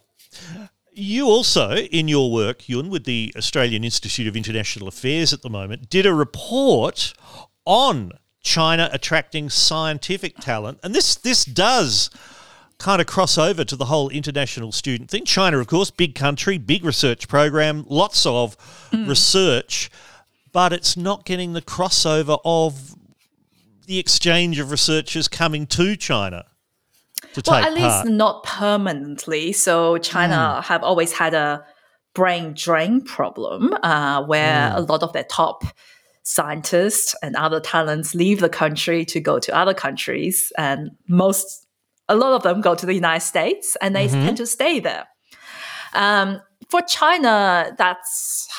[0.95, 5.49] You also, in your work, Yun, with the Australian Institute of International Affairs at the
[5.49, 7.15] moment, did a report
[7.65, 10.79] on China attracting scientific talent.
[10.83, 12.11] And this this does
[12.79, 15.25] kind of cross over to the whole international student thing.
[15.25, 18.57] China, of course, big country, big research program, lots of
[18.93, 19.89] research,
[20.53, 22.97] but it's not getting the crossover of
[23.87, 26.45] the exchange of researchers coming to China
[27.35, 28.09] to Well, at least part.
[28.09, 29.53] not permanently.
[29.53, 30.69] So China Hmm.
[30.73, 31.65] have always had a
[32.15, 34.77] brain drain problem, uh, where Hmm.
[34.79, 35.63] a lot of their top
[36.23, 41.67] scientists and other talents leave the country to go to other countries, and most,
[42.09, 44.25] a lot of them go to the United States, and they Mm-hmm.
[44.25, 45.07] tend to stay there.
[45.95, 47.99] Um, for China, that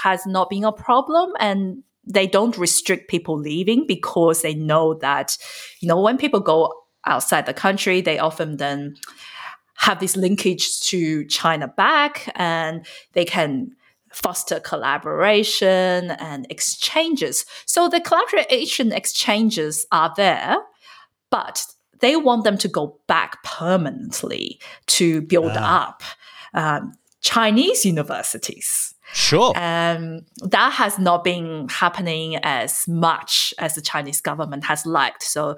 [0.04, 5.38] has not been a problem, and they don't restrict people leaving because they know that,
[5.80, 6.74] you know, when people go
[7.06, 8.96] outside the country, they often then
[9.76, 13.76] have this linkage to China back, and they can
[14.14, 17.46] foster collaboration and exchanges.
[17.66, 20.58] So the collaboration exchanges are there,
[21.30, 21.66] but
[22.00, 26.04] they want them to go back permanently to build up
[26.54, 28.94] um, Chinese universities.
[29.14, 29.54] Sure.
[29.56, 35.24] Um, that has not been happening as much as the Chinese government has liked.
[35.24, 35.58] So,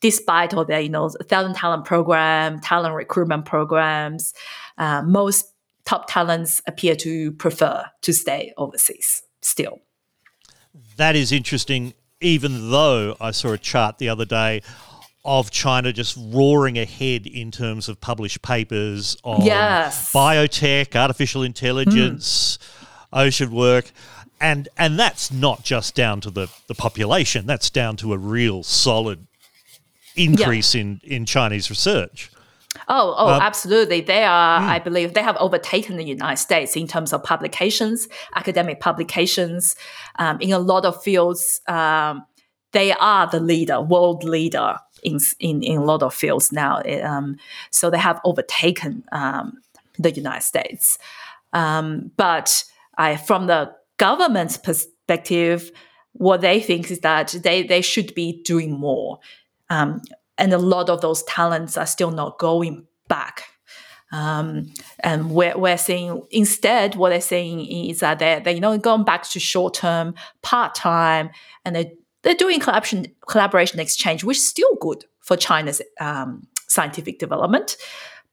[0.00, 4.34] despite all the you know, talent talent program, talent recruitment programs,
[4.78, 5.51] uh, most
[5.84, 9.80] top talents appear to prefer to stay overseas still.
[10.96, 14.62] That is interesting, even though I saw a chart the other day
[15.24, 20.12] of China just roaring ahead in terms of published papers on Yes.
[20.12, 22.58] biotech, artificial intelligence,
[23.10, 23.18] hmm.
[23.18, 23.90] ocean work.
[24.40, 28.64] And and that's not just down to the, the population, that's down to a real
[28.64, 29.26] solid
[30.16, 32.30] increase in, in Chinese research.
[32.88, 34.00] Oh, oh, Um, absolutely.
[34.00, 34.68] They are, Hmm.
[34.68, 39.76] I believe, they have overtaken the United States in terms of publications, academic publications.
[40.18, 42.24] Um, in a lot of fields, um,
[42.72, 46.80] they are the leader, world leader in in, in a lot of fields now.
[47.02, 47.36] Um,
[47.70, 49.58] so they have overtaken um,
[49.98, 50.98] the United States.
[51.52, 52.64] Um, but
[52.96, 55.70] I, from the government's perspective,
[56.12, 59.18] what they think is that they, they should be doing more.
[59.68, 60.00] Um,
[60.42, 63.44] and a lot of those talents are still not going back.
[64.10, 68.76] Um, and we're, we're seeing instead what they're saying is that they're, they're you know
[68.76, 71.30] going back to short term, part time,
[71.64, 77.20] and they they're doing collaboration collaboration exchange, which is still good for China's um, scientific
[77.20, 77.76] development.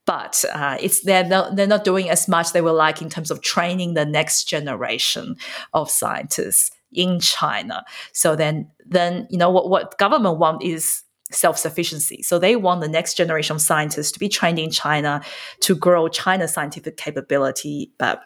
[0.04, 3.30] But uh, it's they're not, they're not doing as much they would like in terms
[3.30, 5.36] of training the next generation
[5.72, 7.84] of scientists in China.
[8.12, 12.22] So then then you know what what government want is self-sufficiency.
[12.22, 15.22] So they want the next generation of scientists to be trained in China
[15.60, 17.92] to grow China's scientific capability.
[17.98, 18.22] But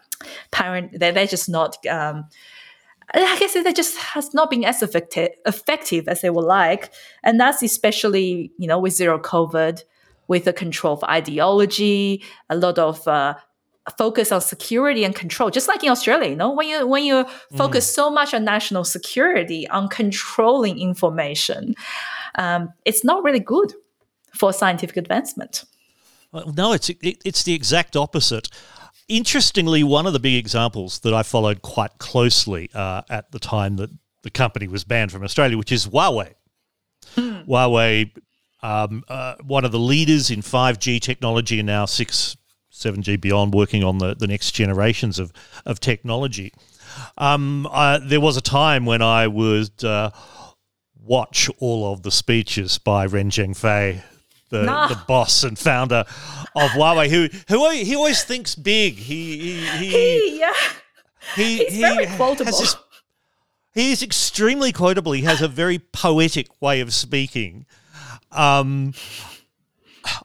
[0.46, 2.24] apparently they're, they're just not um,
[3.12, 6.92] I guess it just has not been as effective, effective as they would like.
[7.22, 9.82] And that's especially, you know, with zero COVID,
[10.26, 13.34] with the control of ideology, a lot of uh,
[13.98, 17.26] focus on security and control, just like in Australia, you know, when you when you
[17.57, 21.74] focus so much on national security, on controlling information,
[22.37, 23.72] um, it's not really good
[24.35, 25.64] for scientific advancement.
[26.32, 28.49] Well, no, it's it, it's the exact opposite.
[29.09, 33.76] Interestingly, one of the big examples that I followed quite closely uh, at the time
[33.76, 33.91] that
[34.22, 36.35] the company was banned from Australia, which is Huawei.
[37.16, 38.11] Huawei,
[38.62, 42.37] um, uh, one of the leaders in 5G technology and now 6,
[42.72, 45.32] 7G beyond, working on the, the next generations of,
[45.66, 46.53] of technology.
[47.18, 50.11] Um, I, there was a time when I would uh,
[51.05, 54.02] watch all of the speeches by Ren Zhengfei,
[54.50, 54.88] the, Nah.
[54.88, 56.05] the boss and founder
[56.55, 58.94] of Huawei, who who he always thinks big.
[58.94, 60.52] He he he, yeah,
[61.36, 62.52] he, he's very quotable.
[62.59, 62.76] this-
[63.74, 65.11] he is extremely quotable.
[65.12, 67.66] He has a very poetic way of speaking.
[68.30, 68.94] Um,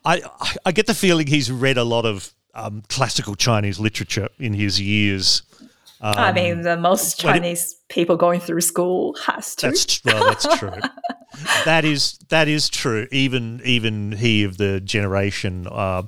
[0.06, 4.30] I I- I get the feeling he's read a lot of um, classical Chinese literature
[4.38, 5.42] in his years.
[6.02, 9.68] I mean, the most when it- Chinese people going through school has to.
[9.68, 10.72] That's well, that's true.
[11.66, 13.08] that is that is true.
[13.12, 16.04] Even even he of the generation uh,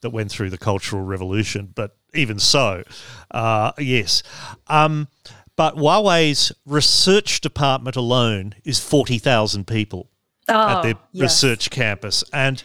[0.00, 2.82] that went through the Cultural Revolution, but even so,
[3.30, 4.22] uh, yes.
[4.66, 5.08] Um,
[5.54, 10.10] but Huawei's research department alone is forty thousand people
[10.48, 11.22] at Oh, their yes.
[11.22, 12.62] research campus, and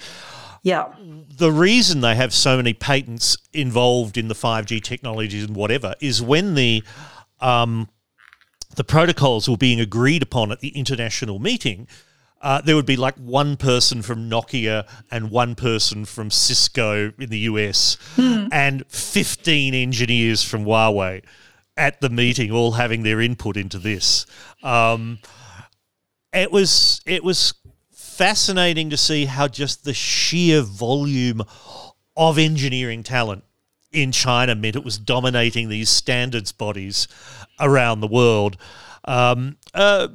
[0.64, 0.94] Yeah.
[1.38, 6.22] the reason they have so many patents involved in the 5G technologies and whatever is
[6.22, 6.84] when the
[7.40, 7.90] um,
[8.76, 11.88] the protocols were being agreed upon at the international meeting,
[12.42, 17.30] uh, there would be like one person from Nokia and one person from Cisco in
[17.30, 21.24] the US and 15 engineers from Huawei
[21.78, 24.26] at the meeting, all having their input into this.
[24.64, 25.20] Um,
[26.34, 27.54] it was it was
[28.22, 31.42] fascinating to see how just the sheer volume
[32.16, 33.44] of engineering talent
[33.92, 37.08] in China meant it was dominating these standards bodies
[37.60, 38.58] around the world.
[39.06, 40.10] Um, uh,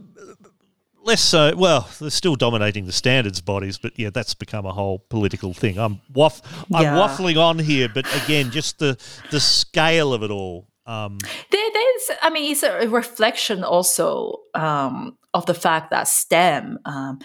[1.03, 1.57] less so.
[1.57, 5.77] Well, they're still dominating the standards bodies, but yeah, that's become a whole political thing.
[5.77, 6.43] I'm waff-
[6.73, 6.97] I'm Yeah.
[6.97, 8.97] waffling on here, but again, just the
[9.33, 10.69] the scale of it all.
[10.87, 11.19] Um,
[11.51, 17.19] There, there's, I mean, it's a reflection also um, of the fact that STEM um,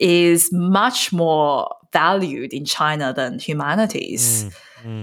[0.00, 4.44] is much more valued in China than humanities.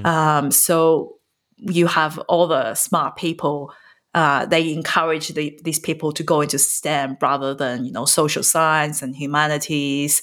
[0.05, 1.17] Um, so
[1.57, 3.71] you have all the smart people.
[4.13, 8.41] Uh, they encourage the, these people to go into STEM rather than you know social
[8.43, 10.21] science and humanities,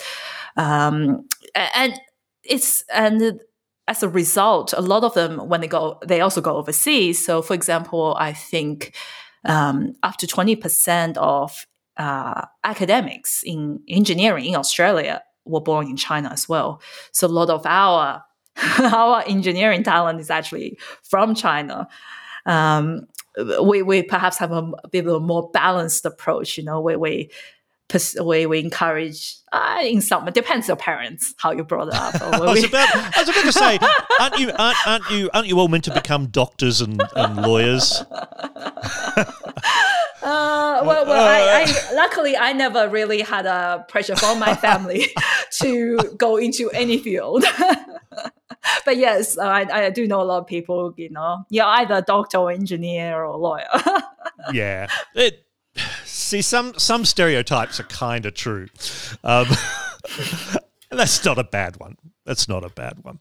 [0.56, 2.00] um, and
[2.42, 3.40] it's and
[3.86, 7.24] as a result, a lot of them when they go, they also go overseas.
[7.24, 8.96] So, for example, I think
[9.44, 11.66] um, up to twenty percent of
[11.96, 16.80] uh, academics in engineering in Australia were born in China as well.
[17.12, 18.24] So, a lot of our
[18.78, 21.88] our engineering talent is actually from China.
[22.46, 23.06] Um,
[23.62, 26.98] we, we perhaps have a, a bit of a more balanced approach, you know, where
[26.98, 27.30] we
[28.20, 32.14] we, we encourage uh, in some it depends on parents how you brought it up.
[32.22, 33.78] or I was we- about I was about to say,
[34.20, 38.02] aren't you aren't, aren't you aren't you all meant to become doctors and, and lawyers?
[40.24, 45.08] Uh, well, well I, I, luckily I never really had a pressure from my family
[45.60, 47.44] to go into any field.
[48.86, 50.94] but yes, I, I do know a lot of people.
[50.96, 53.68] You know, you're either a doctor or engineer or lawyer.
[54.52, 54.86] yeah.
[55.14, 55.44] It,
[56.06, 58.68] see, some some stereotypes are kind of true.
[59.22, 59.46] Um,
[60.90, 61.96] That's not a bad one.
[62.24, 63.18] That's not a bad one.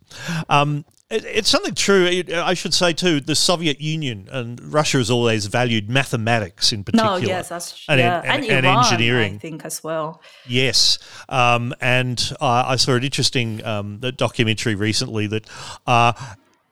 [0.47, 2.23] Um, it, it's something true.
[2.33, 3.19] I should say too.
[3.19, 7.19] The Soviet Union and Russia has always valued mathematics in particular.
[7.19, 8.21] No, yes, that's and, yeah.
[8.23, 9.35] and, and, and Iran, engineering.
[9.35, 10.21] I think as well.
[10.47, 10.97] Yes,
[11.29, 15.47] um, and uh, I saw an interesting um, documentary recently that
[15.85, 16.13] uh,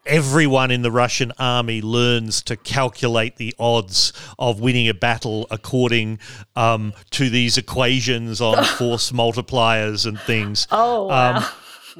[0.05, 6.19] everyone in the Russian army learns to calculate the odds of winning a battle according
[6.55, 10.67] um, to these equations on force multipliers and things.
[10.71, 11.37] Oh, wow.
[11.37, 11.43] Um,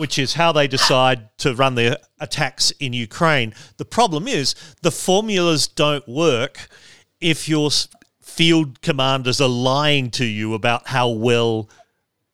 [0.01, 3.53] which is how they decide to run their attacks in Ukraine.
[3.77, 6.67] The problem is the formulas don't work
[7.19, 7.69] if your
[8.19, 11.69] field commanders are lying to you about how well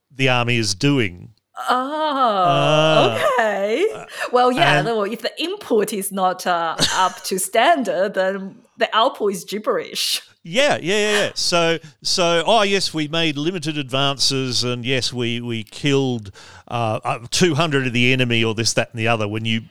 [0.09, 1.33] the army is doing.
[1.69, 4.05] Oh, okay.
[4.31, 4.61] Well, yeah.
[4.61, 9.33] Uh, and- well, if the input is not uh, up to standard, then the output
[9.33, 10.21] is gibberish.
[10.47, 11.31] Yeah, yeah, yeah, yeah.
[11.35, 16.31] So, so, oh yes, we made limited advances, and yes, we we killed
[16.67, 19.27] uh, two hundred of the enemy, or this, that, and the other.
[19.27, 19.63] When you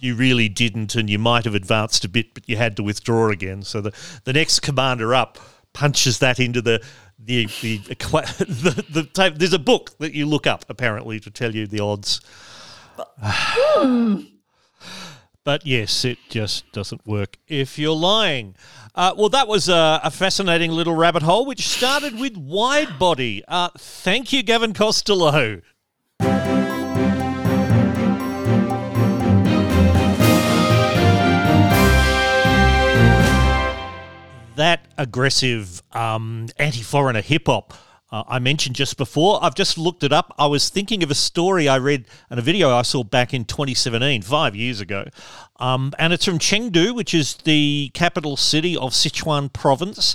[0.00, 3.30] you really didn't, and you might have advanced a bit, but you had to withdraw
[3.30, 3.62] again.
[3.62, 3.92] So the
[4.24, 5.38] the next commander up
[5.72, 6.82] punches that into the.
[7.16, 9.34] The the, the the.
[9.34, 12.20] There's a book that you look up apparently to tell you the odds.
[15.44, 18.56] But yes, it just doesn't work if you're lying.
[18.94, 23.44] Uh, well, that was a, a fascinating little rabbit hole, which started with wide body.
[23.46, 25.60] Uh, thank you, Gavin Costello.
[34.56, 37.74] That aggressive um, anti foreigner hip hop
[38.14, 39.42] uh, I mentioned just before.
[39.42, 40.32] I've just looked it up.
[40.38, 43.44] I was thinking of a story I read and a video I saw back in
[43.44, 45.06] 2017, five years ago.
[45.58, 50.14] Um, and it's from Chengdu, which is the capital city of Sichuan province.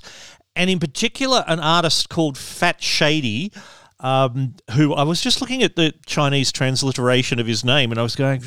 [0.56, 3.52] And in particular, an artist called Fat Shady.
[4.00, 8.04] Um, who I was just looking at the Chinese transliteration of his name, and I
[8.04, 8.42] was going,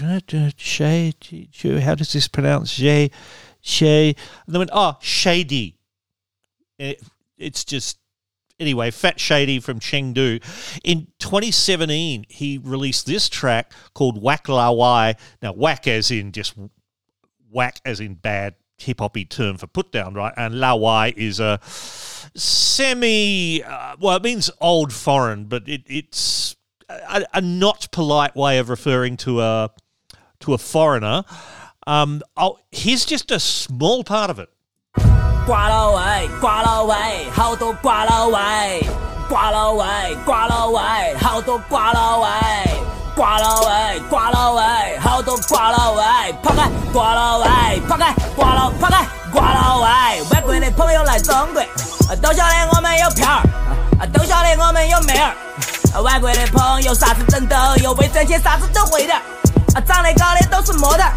[0.57, 1.13] Shay,
[1.63, 2.71] how does this pronounce?
[2.71, 3.11] Shay,
[3.61, 5.77] Shay, and they went, oh, Shady.
[6.79, 7.03] It,
[7.37, 7.99] it's just
[8.63, 10.43] anyway, Fat Shady from Chengdu.
[10.83, 15.17] In 2017, he released this track called Whack La Wai.
[15.43, 16.55] Now, whack as in just
[17.51, 20.33] whack as in bad hip hoppy term for put down, right?
[20.37, 21.61] And La Wai is a
[22.35, 26.57] semi, uh, well, it means old foreign, but it, it's
[26.89, 29.71] a, a, not polite way of referring to a
[30.41, 31.25] to a foreigner.
[31.87, 34.49] Um, oh, here's just a small part of it.
[35.47, 36.95] 挂了喂，挂了喂，
[37.35, 38.87] 好多挂了喂，
[39.29, 39.85] 挂了喂，
[40.25, 40.81] 挂了喂，
[41.21, 42.29] 好多挂了喂，
[43.17, 51.63] 挂了喂，挂了喂，好多挂了喂，抛开挂了喂，抛开挂了，抛开挂了喂，外国的朋友来中国，
[52.23, 55.35] 都晓得我们有票儿，都晓得我们有妹儿，
[56.03, 59.19] 外国的朋友啥子挣都有，为挣钱啥子都会点
[59.75, 61.13] 儿，长得高的都是模特儿。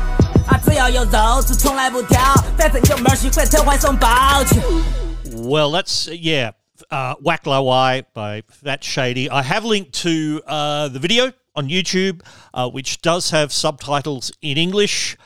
[5.34, 6.52] Well, that's yeah,
[6.92, 9.30] uh, Whack La Wai by Fat Shady.
[9.30, 12.22] I have linked to uh, the video on YouTube,
[12.54, 15.18] uh, which does have subtitles in English.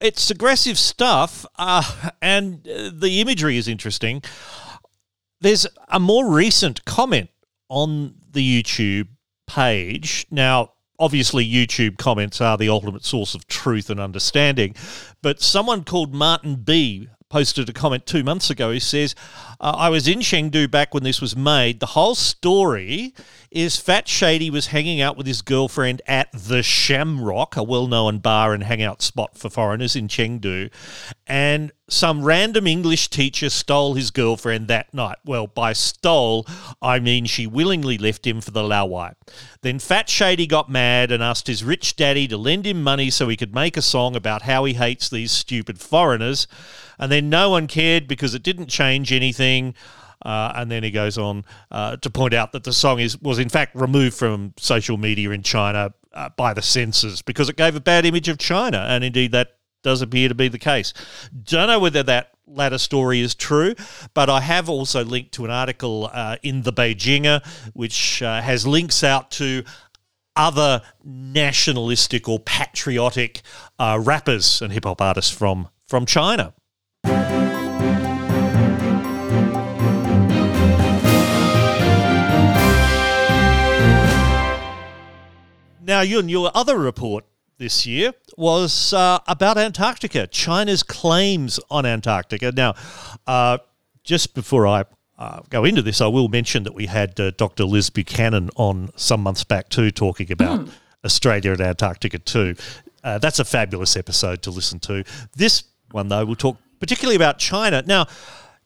[0.00, 4.22] It's aggressive stuff, uh, and uh, the imagery is interesting.
[5.40, 7.30] There's a more recent comment
[7.68, 9.08] on the YouTube
[9.46, 10.26] page.
[10.30, 14.74] Now, obviously, YouTube comments are the ultimate source of truth and understanding,
[15.22, 18.70] but someone called Martin B posted a comment two months ago.
[18.70, 19.14] He says,
[19.60, 21.80] uh, I was in Chengdu back when this was made.
[21.80, 23.14] The whole story
[23.50, 28.18] is Fat Shady was hanging out with his girlfriend at the Shamrock, a well known
[28.18, 30.70] bar and hangout spot for foreigners in Chengdu.
[31.26, 35.18] And some random English teacher stole his girlfriend that night.
[35.24, 36.46] Well, by stole,
[36.82, 39.14] I mean she willingly left him for the Lawai.
[39.62, 43.28] Then Fat Shady got mad and asked his rich daddy to lend him money so
[43.28, 46.48] he could make a song about how he hates these stupid foreigners.
[46.98, 49.45] And then no one cared because it didn't change anything.
[50.24, 53.38] Uh, and then he goes on uh, to point out that the song is was
[53.38, 57.76] in fact removed from social media in China uh, by the censors because it gave
[57.76, 60.92] a bad image of China, and indeed that does appear to be the case.
[61.44, 63.74] Don't know whether that latter story is true,
[64.14, 68.66] but I have also linked to an article uh, in the Beijinger which uh, has
[68.66, 69.64] links out to
[70.34, 73.42] other nationalistic or patriotic
[73.78, 76.52] uh, rappers and hip hop artists from from China.
[85.86, 87.24] Now, Yun, your other report
[87.58, 92.50] this year was uh, about Antarctica, China's claims on Antarctica.
[92.50, 92.74] Now,
[93.24, 93.58] uh,
[94.02, 94.84] just before I,
[95.16, 97.62] uh, go into this, I will mention that we had uh, Dr.
[97.64, 100.70] Liz Buchanan on some months back too, talking about Hmm.
[101.04, 102.56] Australia and Antarctica too.
[103.04, 105.04] Uh, that's a fabulous episode to listen to.
[105.36, 105.62] This
[105.92, 107.84] one, though, we'll talk particularly about China.
[107.86, 108.06] Now,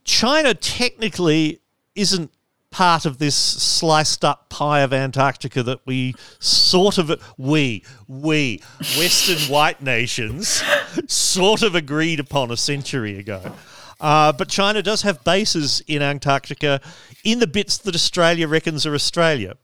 [0.04, 1.60] China technically
[1.94, 2.30] isn't
[2.70, 8.62] part of this sliced up pie of Antarctica that we sort of we we
[8.96, 10.62] Western white nations
[11.06, 13.54] sort of agreed upon a century ago.
[14.00, 16.80] Uh, but China does have bases in Antarctica
[17.24, 19.56] in the bits that Australia reckons are Australia.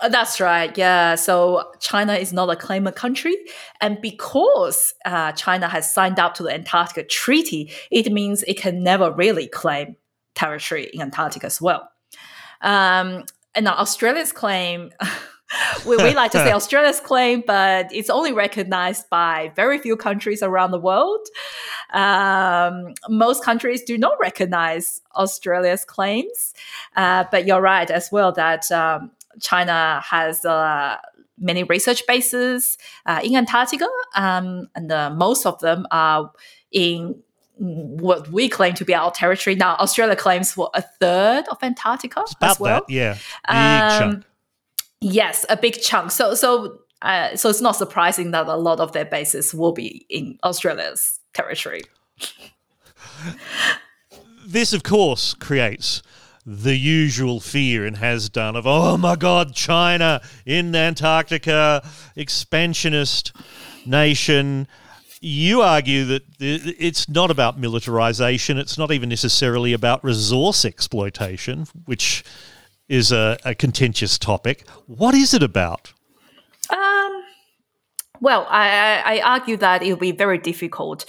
[0.00, 0.76] Uh, That's right.
[0.76, 1.14] Yeah.
[1.14, 3.36] So China is not a claimant country.
[3.80, 8.82] And because uh, China has signed up to the Antarctica Treaty, it means it can
[8.82, 9.96] never really claim
[10.34, 11.88] territory in Antarctica as well.
[12.60, 14.90] Um, and now Australia's claim,
[15.86, 20.42] we, we like to say Australia's claim, but it's only recognized by very few countries
[20.42, 21.26] around the world.
[21.92, 26.54] Um, most countries do not recognize Australia's claims.
[26.96, 30.96] Uh, but you're right as well that um, China has uh,
[31.38, 36.32] many research bases uh, in Antarctica, um, and uh, most of them are
[36.70, 37.22] in
[37.58, 39.56] what we claim to be our territory.
[39.56, 42.84] Now, Australia claims for a third of Antarctica About as well.
[42.86, 43.14] that, yeah.
[43.14, 44.24] Big Um, chunk.
[45.00, 46.10] Yes, a big chunk.
[46.10, 50.06] So, so, uh, so it's not surprising that a lot of their bases will be
[50.08, 51.82] in Australia's territory.
[54.46, 56.02] This, of course, creates
[56.46, 61.86] the usual fear and has done of, oh my God, China in Antarctica,
[62.16, 63.32] expansionist
[63.84, 64.66] nation.
[65.20, 72.24] You argue that it's not about militarization, it's not even necessarily about resource exploitation, which
[72.88, 74.68] is a, a contentious topic.
[74.86, 75.92] What is it about?
[76.70, 77.22] Um,
[78.20, 81.04] well, I, I, argue that it will be very difficult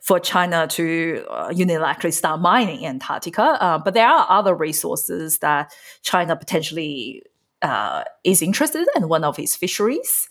[0.00, 3.42] for China to uh, unilaterally start mining in Antarctica.
[3.42, 5.72] Uh, but there are other resources that
[6.02, 7.22] China potentially
[7.62, 10.28] uh, is interested in, one of its fisheries.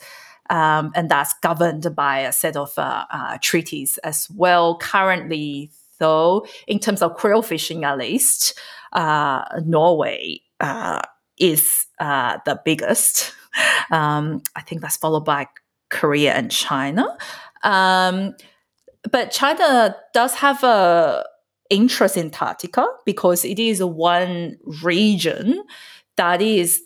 [0.52, 4.78] Um, and that's governed by a set of uh, uh, treaties as well.
[4.78, 8.60] Currently, though, in terms of krill fishing, at least,
[8.92, 11.02] uh, Norway uh,
[11.40, 13.34] is uh, the biggest.
[13.90, 15.48] Um, I think that's followed by
[15.90, 17.06] Korea and China.
[17.64, 18.36] Um,
[19.12, 21.26] but China does have a
[21.70, 25.64] interest in Antarctica because it is one region
[26.18, 26.82] that is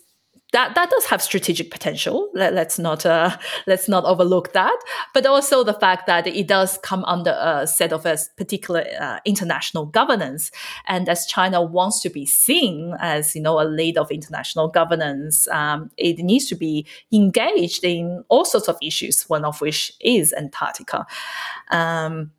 [0.52, 2.30] that that does have strategic potential.
[2.32, 3.36] Let, us not uh,
[3.66, 4.76] let's not overlook that.
[5.12, 9.18] But also the fact that it does come under a set of a particular uh,
[9.24, 10.50] international governance,
[10.86, 15.48] and as China wants to be seen as you know a leader of international governance,
[15.48, 19.24] um, it needs to be engaged in all sorts of issues.
[19.28, 21.06] One of which is Antarctica.
[21.70, 22.30] Um,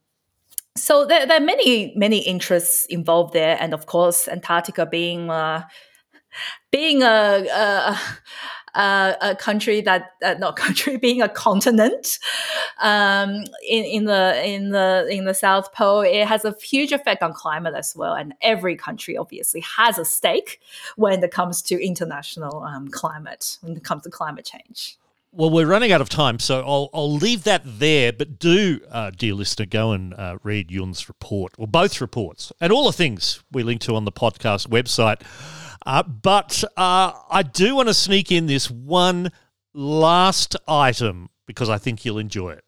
[0.78, 5.64] so there, there, are many many interests involved there, and of course, Antarctica being uh,
[6.72, 8.00] being a, a,
[8.76, 12.20] a, a country that uh, not country being a continent
[12.82, 17.24] um, in, in the in the in the South Pole, it has a huge effect
[17.24, 18.14] on climate as well.
[18.14, 20.62] And every country obviously has a stake
[20.96, 24.98] when it comes to international um, climate, when it comes to climate change.
[25.34, 28.12] Well, we're running out of time, so I'll, I'll leave that there.
[28.14, 32.72] But do, uh, dear listener, go and uh, read Yun's report, or both reports, and
[32.72, 35.22] all the things we link to on the podcast website.
[35.86, 39.32] Uh, but uh, I do want to sneak in this one
[39.74, 42.64] last item because I think you'll enjoy it.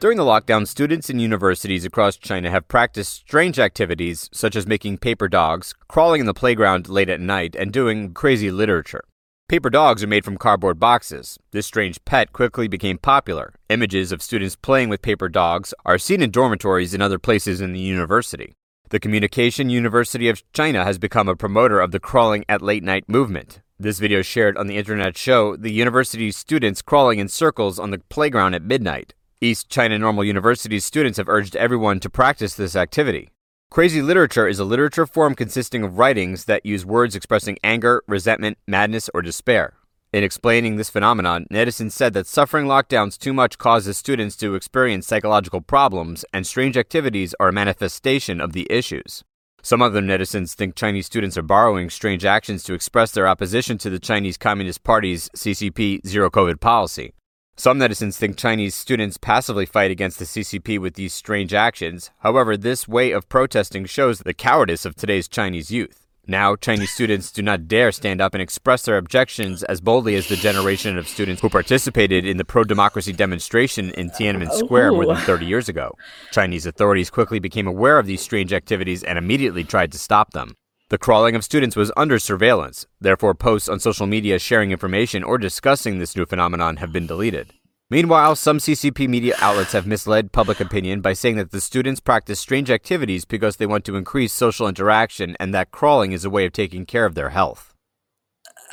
[0.00, 4.98] During the lockdown, students in universities across China have practiced strange activities such as making
[4.98, 9.02] paper dogs, crawling in the playground late at night, and doing crazy literature.
[9.48, 11.38] Paper dogs are made from cardboard boxes.
[11.52, 13.54] This strange pet quickly became popular.
[13.70, 17.72] Images of students playing with paper dogs are seen in dormitories and other places in
[17.72, 18.56] the university.
[18.90, 23.08] The Communication University of China has become a promoter of the crawling at late night
[23.08, 23.62] movement.
[23.78, 28.00] This video shared on the internet show the university's students crawling in circles on the
[28.10, 29.14] playground at midnight.
[29.40, 33.30] East China Normal University's students have urged everyone to practice this activity.
[33.70, 38.56] Crazy literature is a literature form consisting of writings that use words expressing anger, resentment,
[38.66, 39.74] madness, or despair.
[40.10, 45.06] In explaining this phenomenon, netizens said that suffering lockdowns too much causes students to experience
[45.06, 49.22] psychological problems, and strange activities are a manifestation of the issues.
[49.62, 53.90] Some other netizens think Chinese students are borrowing strange actions to express their opposition to
[53.90, 57.12] the Chinese Communist Party's CCP zero COVID policy.
[57.60, 62.12] Some netizens think Chinese students passively fight against the CCP with these strange actions.
[62.18, 66.06] However, this way of protesting shows the cowardice of today's Chinese youth.
[66.28, 70.28] Now, Chinese students do not dare stand up and express their objections as boldly as
[70.28, 75.06] the generation of students who participated in the pro democracy demonstration in Tiananmen Square more
[75.06, 75.90] than 30 years ago.
[76.30, 80.54] Chinese authorities quickly became aware of these strange activities and immediately tried to stop them.
[80.90, 85.36] The crawling of students was under surveillance, therefore, posts on social media sharing information or
[85.36, 87.52] discussing this new phenomenon have been deleted.
[87.90, 92.40] Meanwhile, some CCP media outlets have misled public opinion by saying that the students practice
[92.40, 96.46] strange activities because they want to increase social interaction and that crawling is a way
[96.46, 97.67] of taking care of their health.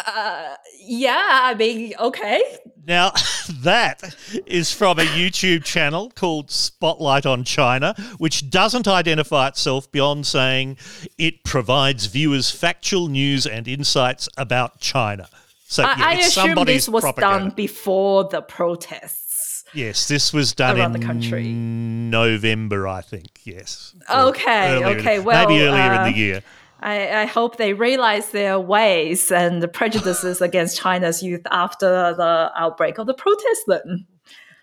[0.06, 2.42] Uh, yeah, I mean, okay.
[2.88, 3.12] Now,
[3.50, 4.16] that
[4.46, 10.78] is from a YouTube channel called Spotlight on China, which doesn't identify itself beyond saying
[11.18, 15.30] it provides viewers factual news and insights about China.
[15.68, 17.40] So I, yeah, I it's assume this was propaganda.
[17.40, 19.64] done before the protests.
[19.74, 21.50] Yes, this was done around in the country.
[21.50, 23.42] November, I think.
[23.44, 23.94] Yes.
[24.10, 26.44] Okay, earlier okay, well, maybe earlier uh, in the year.
[26.86, 32.52] I, I hope they realize their ways and the prejudices against China's youth after the
[32.56, 34.06] outbreak of the protest Then,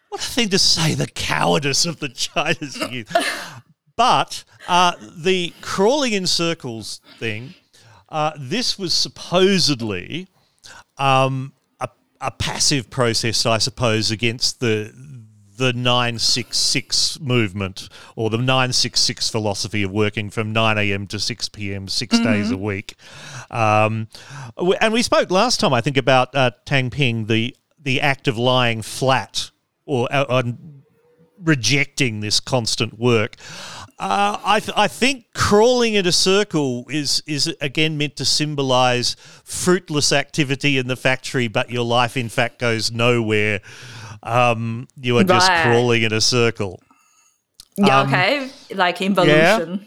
[0.08, 3.12] What a thing to say, the cowardice of the Chinese youth.
[3.96, 7.54] but uh, the crawling in circles thing,
[8.08, 10.28] uh, this was supposedly
[10.98, 11.88] um, a,
[12.20, 14.94] a passive process, I suppose, against the
[15.56, 21.06] the 966 movement or the 966 philosophy of working from 9 a.m.
[21.06, 21.88] to 6 p.m.
[21.88, 22.94] 6 days a week.
[23.50, 24.08] Um,
[24.80, 28.38] and we spoke last time, I think, about uh, Tang Ping, the, the act of
[28.38, 29.50] lying flat
[29.84, 30.82] or uh, on
[31.42, 33.36] rejecting this constant work.
[33.98, 39.16] Uh, I, th- I think crawling in a circle is is again meant to symbolise
[39.44, 43.60] fruitless activity in the factory, but your life in fact goes nowhere.
[44.22, 45.62] Um, you are just Right.
[45.64, 46.80] crawling in a circle.
[47.76, 49.86] yeah, Um, okay, like involution.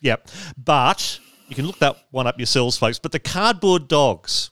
[0.00, 0.28] Yep.
[0.56, 1.18] But
[1.48, 2.98] you can look that one up yourselves, folks.
[2.98, 4.50] But the cardboard dogs.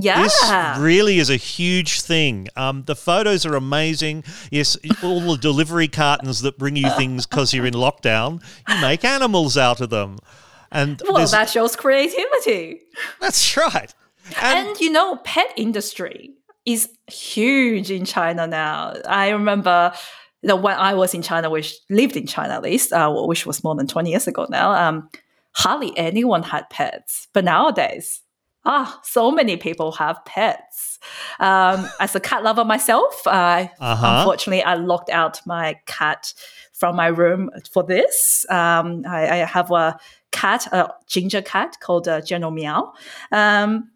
[0.00, 0.42] Yeah, This
[0.80, 2.48] really is a huge thing.
[2.56, 4.24] Um, the photos are amazing.
[4.50, 9.04] Yes, all the delivery cartons that bring you things because you're in lockdown, you make
[9.04, 10.18] animals out of them.
[10.72, 12.80] And well, that shows creativity.
[13.20, 13.94] that's right.
[14.42, 16.32] And, And you know, pet industry
[16.66, 18.94] is huge in China now.
[19.08, 19.92] I remember
[20.42, 23.46] you know, when I was in China, which lived in China at least, uh, which
[23.46, 25.08] was more than 20 years ago now, um,
[25.52, 27.28] hardly anyone had pets.
[27.32, 28.20] But nowadays,
[28.66, 30.98] ah, so many people have pets.
[31.40, 34.16] Um, as a cat lover myself, I Uh-huh.
[34.18, 36.34] unfortunately I locked out my cat
[36.74, 38.44] from my room for this.
[38.50, 39.96] Um, I, I have a
[40.30, 42.92] cat, a ginger cat called uh, General Meow.
[43.32, 43.90] Um,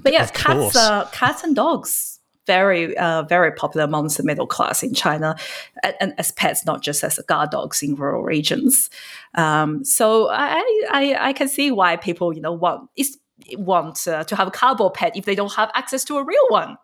[0.00, 4.82] but yeah, cats, uh, cats and dogs, very, uh, very popular amongst the middle class
[4.82, 5.36] in China,
[5.82, 8.90] and, and as pets, not just as guard dogs in rural regions.
[9.34, 13.18] Um, so I, I, I can see why people, you know, want is
[13.56, 16.46] want uh, to have a cardboard pet if they don't have access to a real
[16.48, 16.76] one.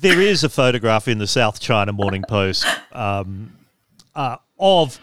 [0.00, 3.52] there is a photograph in the South China Morning Post um,
[4.14, 5.00] uh, of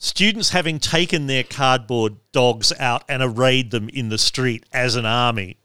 [0.00, 5.06] students having taken their cardboard dogs out and arrayed them in the street as an
[5.06, 5.58] army,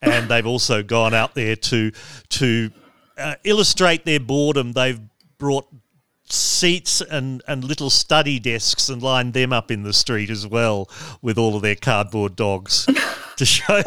[0.00, 1.90] and they've also gone out there to
[2.30, 2.70] to
[3.18, 4.72] uh, illustrate their boredom.
[4.72, 5.00] They've
[5.36, 5.66] brought
[6.32, 10.88] seats and, and little study desks and lined them up in the street as well
[11.20, 12.86] with all of their cardboard dogs
[13.36, 13.82] to show.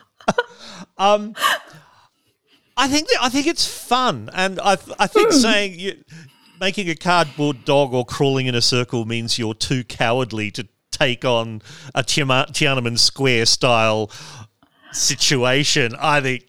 [0.98, 1.34] um,
[2.76, 6.04] I think that, I think it's fun, and I I think saying you,
[6.60, 11.24] making a cardboard dog or crawling in a circle means you're too cowardly to take
[11.24, 11.62] on
[11.94, 14.10] a Tiananmen Square style
[14.92, 15.94] situation.
[15.98, 16.48] I think,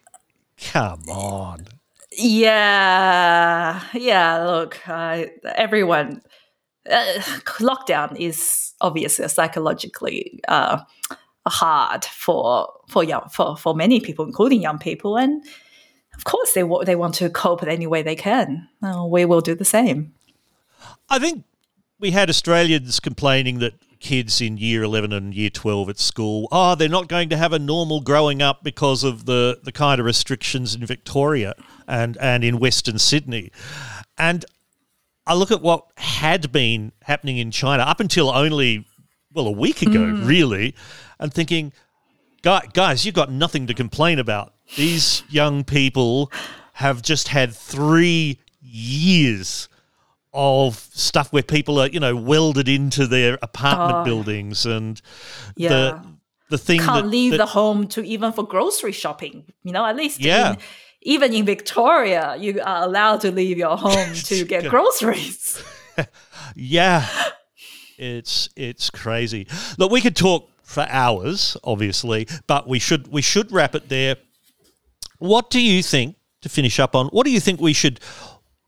[0.72, 1.66] come on.
[2.12, 4.44] Yeah, yeah.
[4.44, 6.22] Look, uh, everyone.
[6.90, 7.20] Uh,
[7.60, 10.80] lockdown is obviously psychologically uh,
[11.46, 15.44] hard for for young for for many people, including young people, and
[16.20, 18.68] of course they they want to cope any way they can.
[18.82, 20.12] Uh, we will do the same.
[21.08, 21.44] I think
[21.98, 26.74] we had Australians complaining that kids in year 11 and year 12 at school, oh,
[26.74, 30.04] they're not going to have a normal growing up because of the, the kind of
[30.04, 31.54] restrictions in Victoria
[31.88, 33.50] and, and in Western Sydney.
[34.18, 34.44] And
[35.26, 38.86] I look at what had been happening in China up until only,
[39.32, 40.74] well, a week ago, really,
[41.18, 41.74] and thinking, "Guy-
[42.42, 44.54] guys, you've got nothing to complain about.
[44.76, 46.30] These young people
[46.74, 49.68] have just had three years
[50.32, 54.04] of stuff where people are, you know, welded into their apartment Oh.
[54.04, 55.00] buildings and
[55.56, 55.68] Yeah.
[55.68, 56.00] the
[56.50, 59.44] the thing Can't that, leave that- the home to even for grocery shopping.
[59.62, 60.52] You know, at least Yeah.
[60.54, 60.58] in,
[61.02, 65.62] even in Victoria, you are allowed to leave your home to get groceries.
[66.56, 67.06] yeah
[67.98, 69.46] It's it's crazy.
[69.78, 74.16] Look, we could talk for hours, obviously, but we should we should wrap it there.
[75.18, 77.06] What do you think to finish up on?
[77.08, 77.98] What do you think we should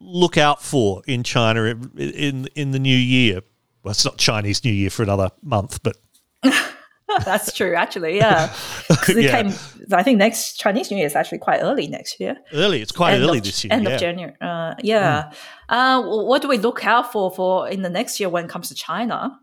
[0.01, 3.41] look out for in China in in, in the new year?
[3.83, 5.97] Well, it's not Chinese New Year for another month, but
[7.25, 8.17] That's true, actually.
[8.17, 8.53] Yeah,
[9.07, 9.43] Yeah.
[9.43, 9.53] came.
[9.91, 12.37] I think next Chinese New Year is actually quite early next year.
[12.53, 12.81] early.
[12.81, 13.73] It's quite End early of, this year.
[13.73, 13.89] End yeah.
[13.91, 14.33] of January.
[14.41, 15.31] Uh, yeah.
[15.69, 18.69] Uh, what do we look out for for in the next year when it comes
[18.69, 19.37] to China?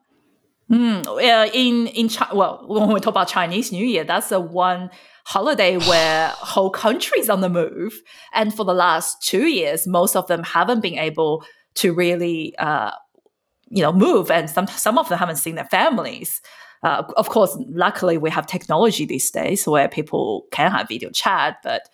[0.71, 1.03] Hmm.
[1.05, 4.89] uh, in in China, well, when we talk about Chinese New Year, that's the one
[5.25, 8.01] holiday where whole countries on the move,
[8.33, 11.45] and for the last two years, most of them haven't been able
[11.75, 12.93] to really, uh,
[13.69, 16.41] you know, move, and some some of them haven't seen their families.
[16.85, 21.57] Uh, of course, luckily we have technology these days where people can have video chat,
[21.65, 21.89] but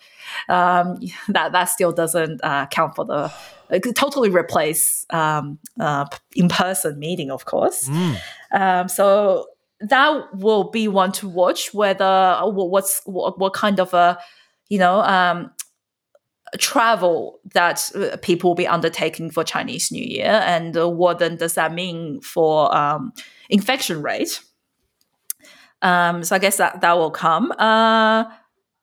[0.49, 0.99] um,
[1.29, 3.31] that that still doesn't uh, count for the
[3.69, 6.05] it could totally replace um, uh,
[6.35, 7.87] in person meeting, of course.
[8.51, 9.47] Um, so
[9.81, 11.73] that will be one to watch.
[11.73, 14.17] Whether what's what, what kind of a
[14.69, 15.51] you know um,
[16.57, 21.35] travel that uh, people will be undertaking for Chinese New Year, and uh, what then
[21.35, 23.13] does that mean for um,
[23.49, 24.41] infection rate?
[25.81, 27.51] Um, so I guess that that will come.
[27.51, 28.25] Uh,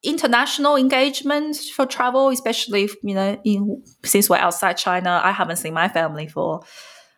[0.04, 5.74] international engagement for travel, especially you know, in, since we're outside China, I haven't seen
[5.74, 6.62] my family for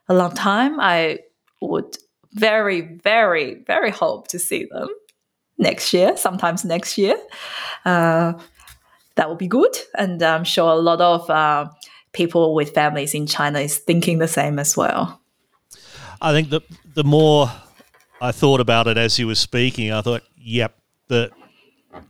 [0.08, 0.80] a long time.
[0.80, 1.20] I
[1.60, 1.96] would
[2.32, 4.88] very, very, very hope to see them
[5.58, 7.16] next year, sometimes next year.
[7.84, 8.34] Uh,
[9.16, 11.70] that would be good, and I'm sure a lot of uh,
[12.12, 15.20] people with families in China is thinking the same as well.
[16.20, 16.60] I think the
[16.94, 17.50] the more
[18.20, 20.76] I thought about it as you were speaking, I thought, yep,
[21.08, 21.30] the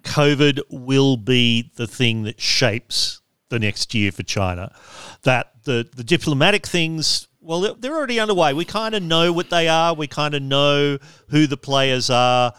[0.02, 4.74] COVID will be the thing that shapes the next year for China.
[5.22, 8.52] That the the diplomatic things, well, they're- already underway.
[8.54, 9.94] We kind of know what they are.
[9.94, 12.52] We kind of know who the players are.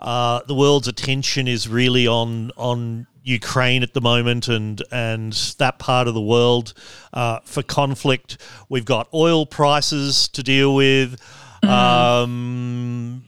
[0.00, 5.78] Uh, the world's attention is really on on Ukraine at the moment and and that
[5.78, 6.74] part of the world
[7.12, 8.36] uh, for conflict.
[8.68, 11.20] We've got oil prices to deal with,
[11.62, 13.24] um,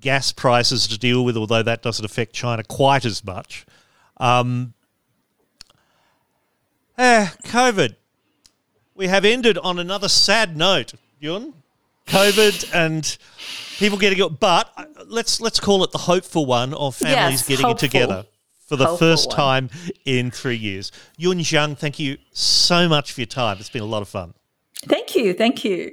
[0.00, 3.66] gas prices to deal with, although that doesn't affect China quite as much.
[4.18, 4.74] Um,
[6.96, 7.96] eh, COVID.
[8.94, 11.54] We have ended on another sad note, Yun.
[12.06, 13.16] COVID and
[13.78, 17.48] people getting it, but uh, let's let's call it the hopeful one of families Yes,
[17.48, 17.86] getting hopeful.
[17.86, 18.26] it together
[18.66, 19.36] for the Hopeful first one.
[19.36, 19.70] time
[20.04, 20.90] in three years.
[21.18, 23.58] Yun Jiang, thank you so much for your time.
[23.60, 24.34] It's been a lot of fun.
[24.86, 25.92] Thank you, thank you.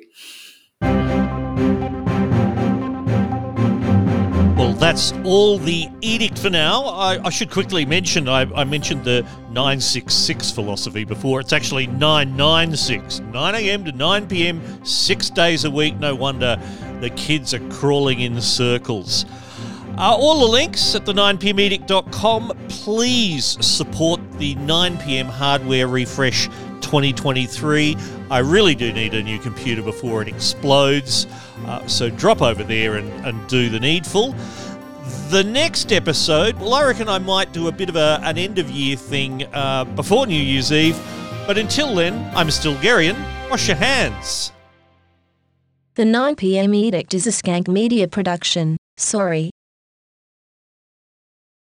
[4.55, 6.85] Well, that's all the edict for now.
[6.85, 11.41] I, I should quickly mention I, I mentioned the 966 philosophy before.
[11.41, 13.83] It's actually 996, 9 a.m.
[13.83, 15.97] to 9 p.m., six days a week.
[15.97, 16.57] No wonder
[17.01, 19.25] the kids are crawling in circles.
[19.97, 22.53] Uh, all the links at the 9pmedict.com.
[22.69, 26.47] Please support the 9pm hardware refresh
[26.85, 27.97] 2023.
[28.29, 31.25] I really do need a new computer before it explodes.
[31.65, 34.35] Uh, so drop over there and, and do the needful.
[35.29, 38.59] The next episode, well, I reckon I might do a bit of a, an end
[38.59, 40.97] of year thing uh, before New Year's Eve.
[41.47, 43.17] But until then, I'm Stilgherrian.
[43.49, 44.51] Wash your hands.
[45.95, 48.77] The 9pm edict is a skank media production.
[48.97, 49.49] Sorry.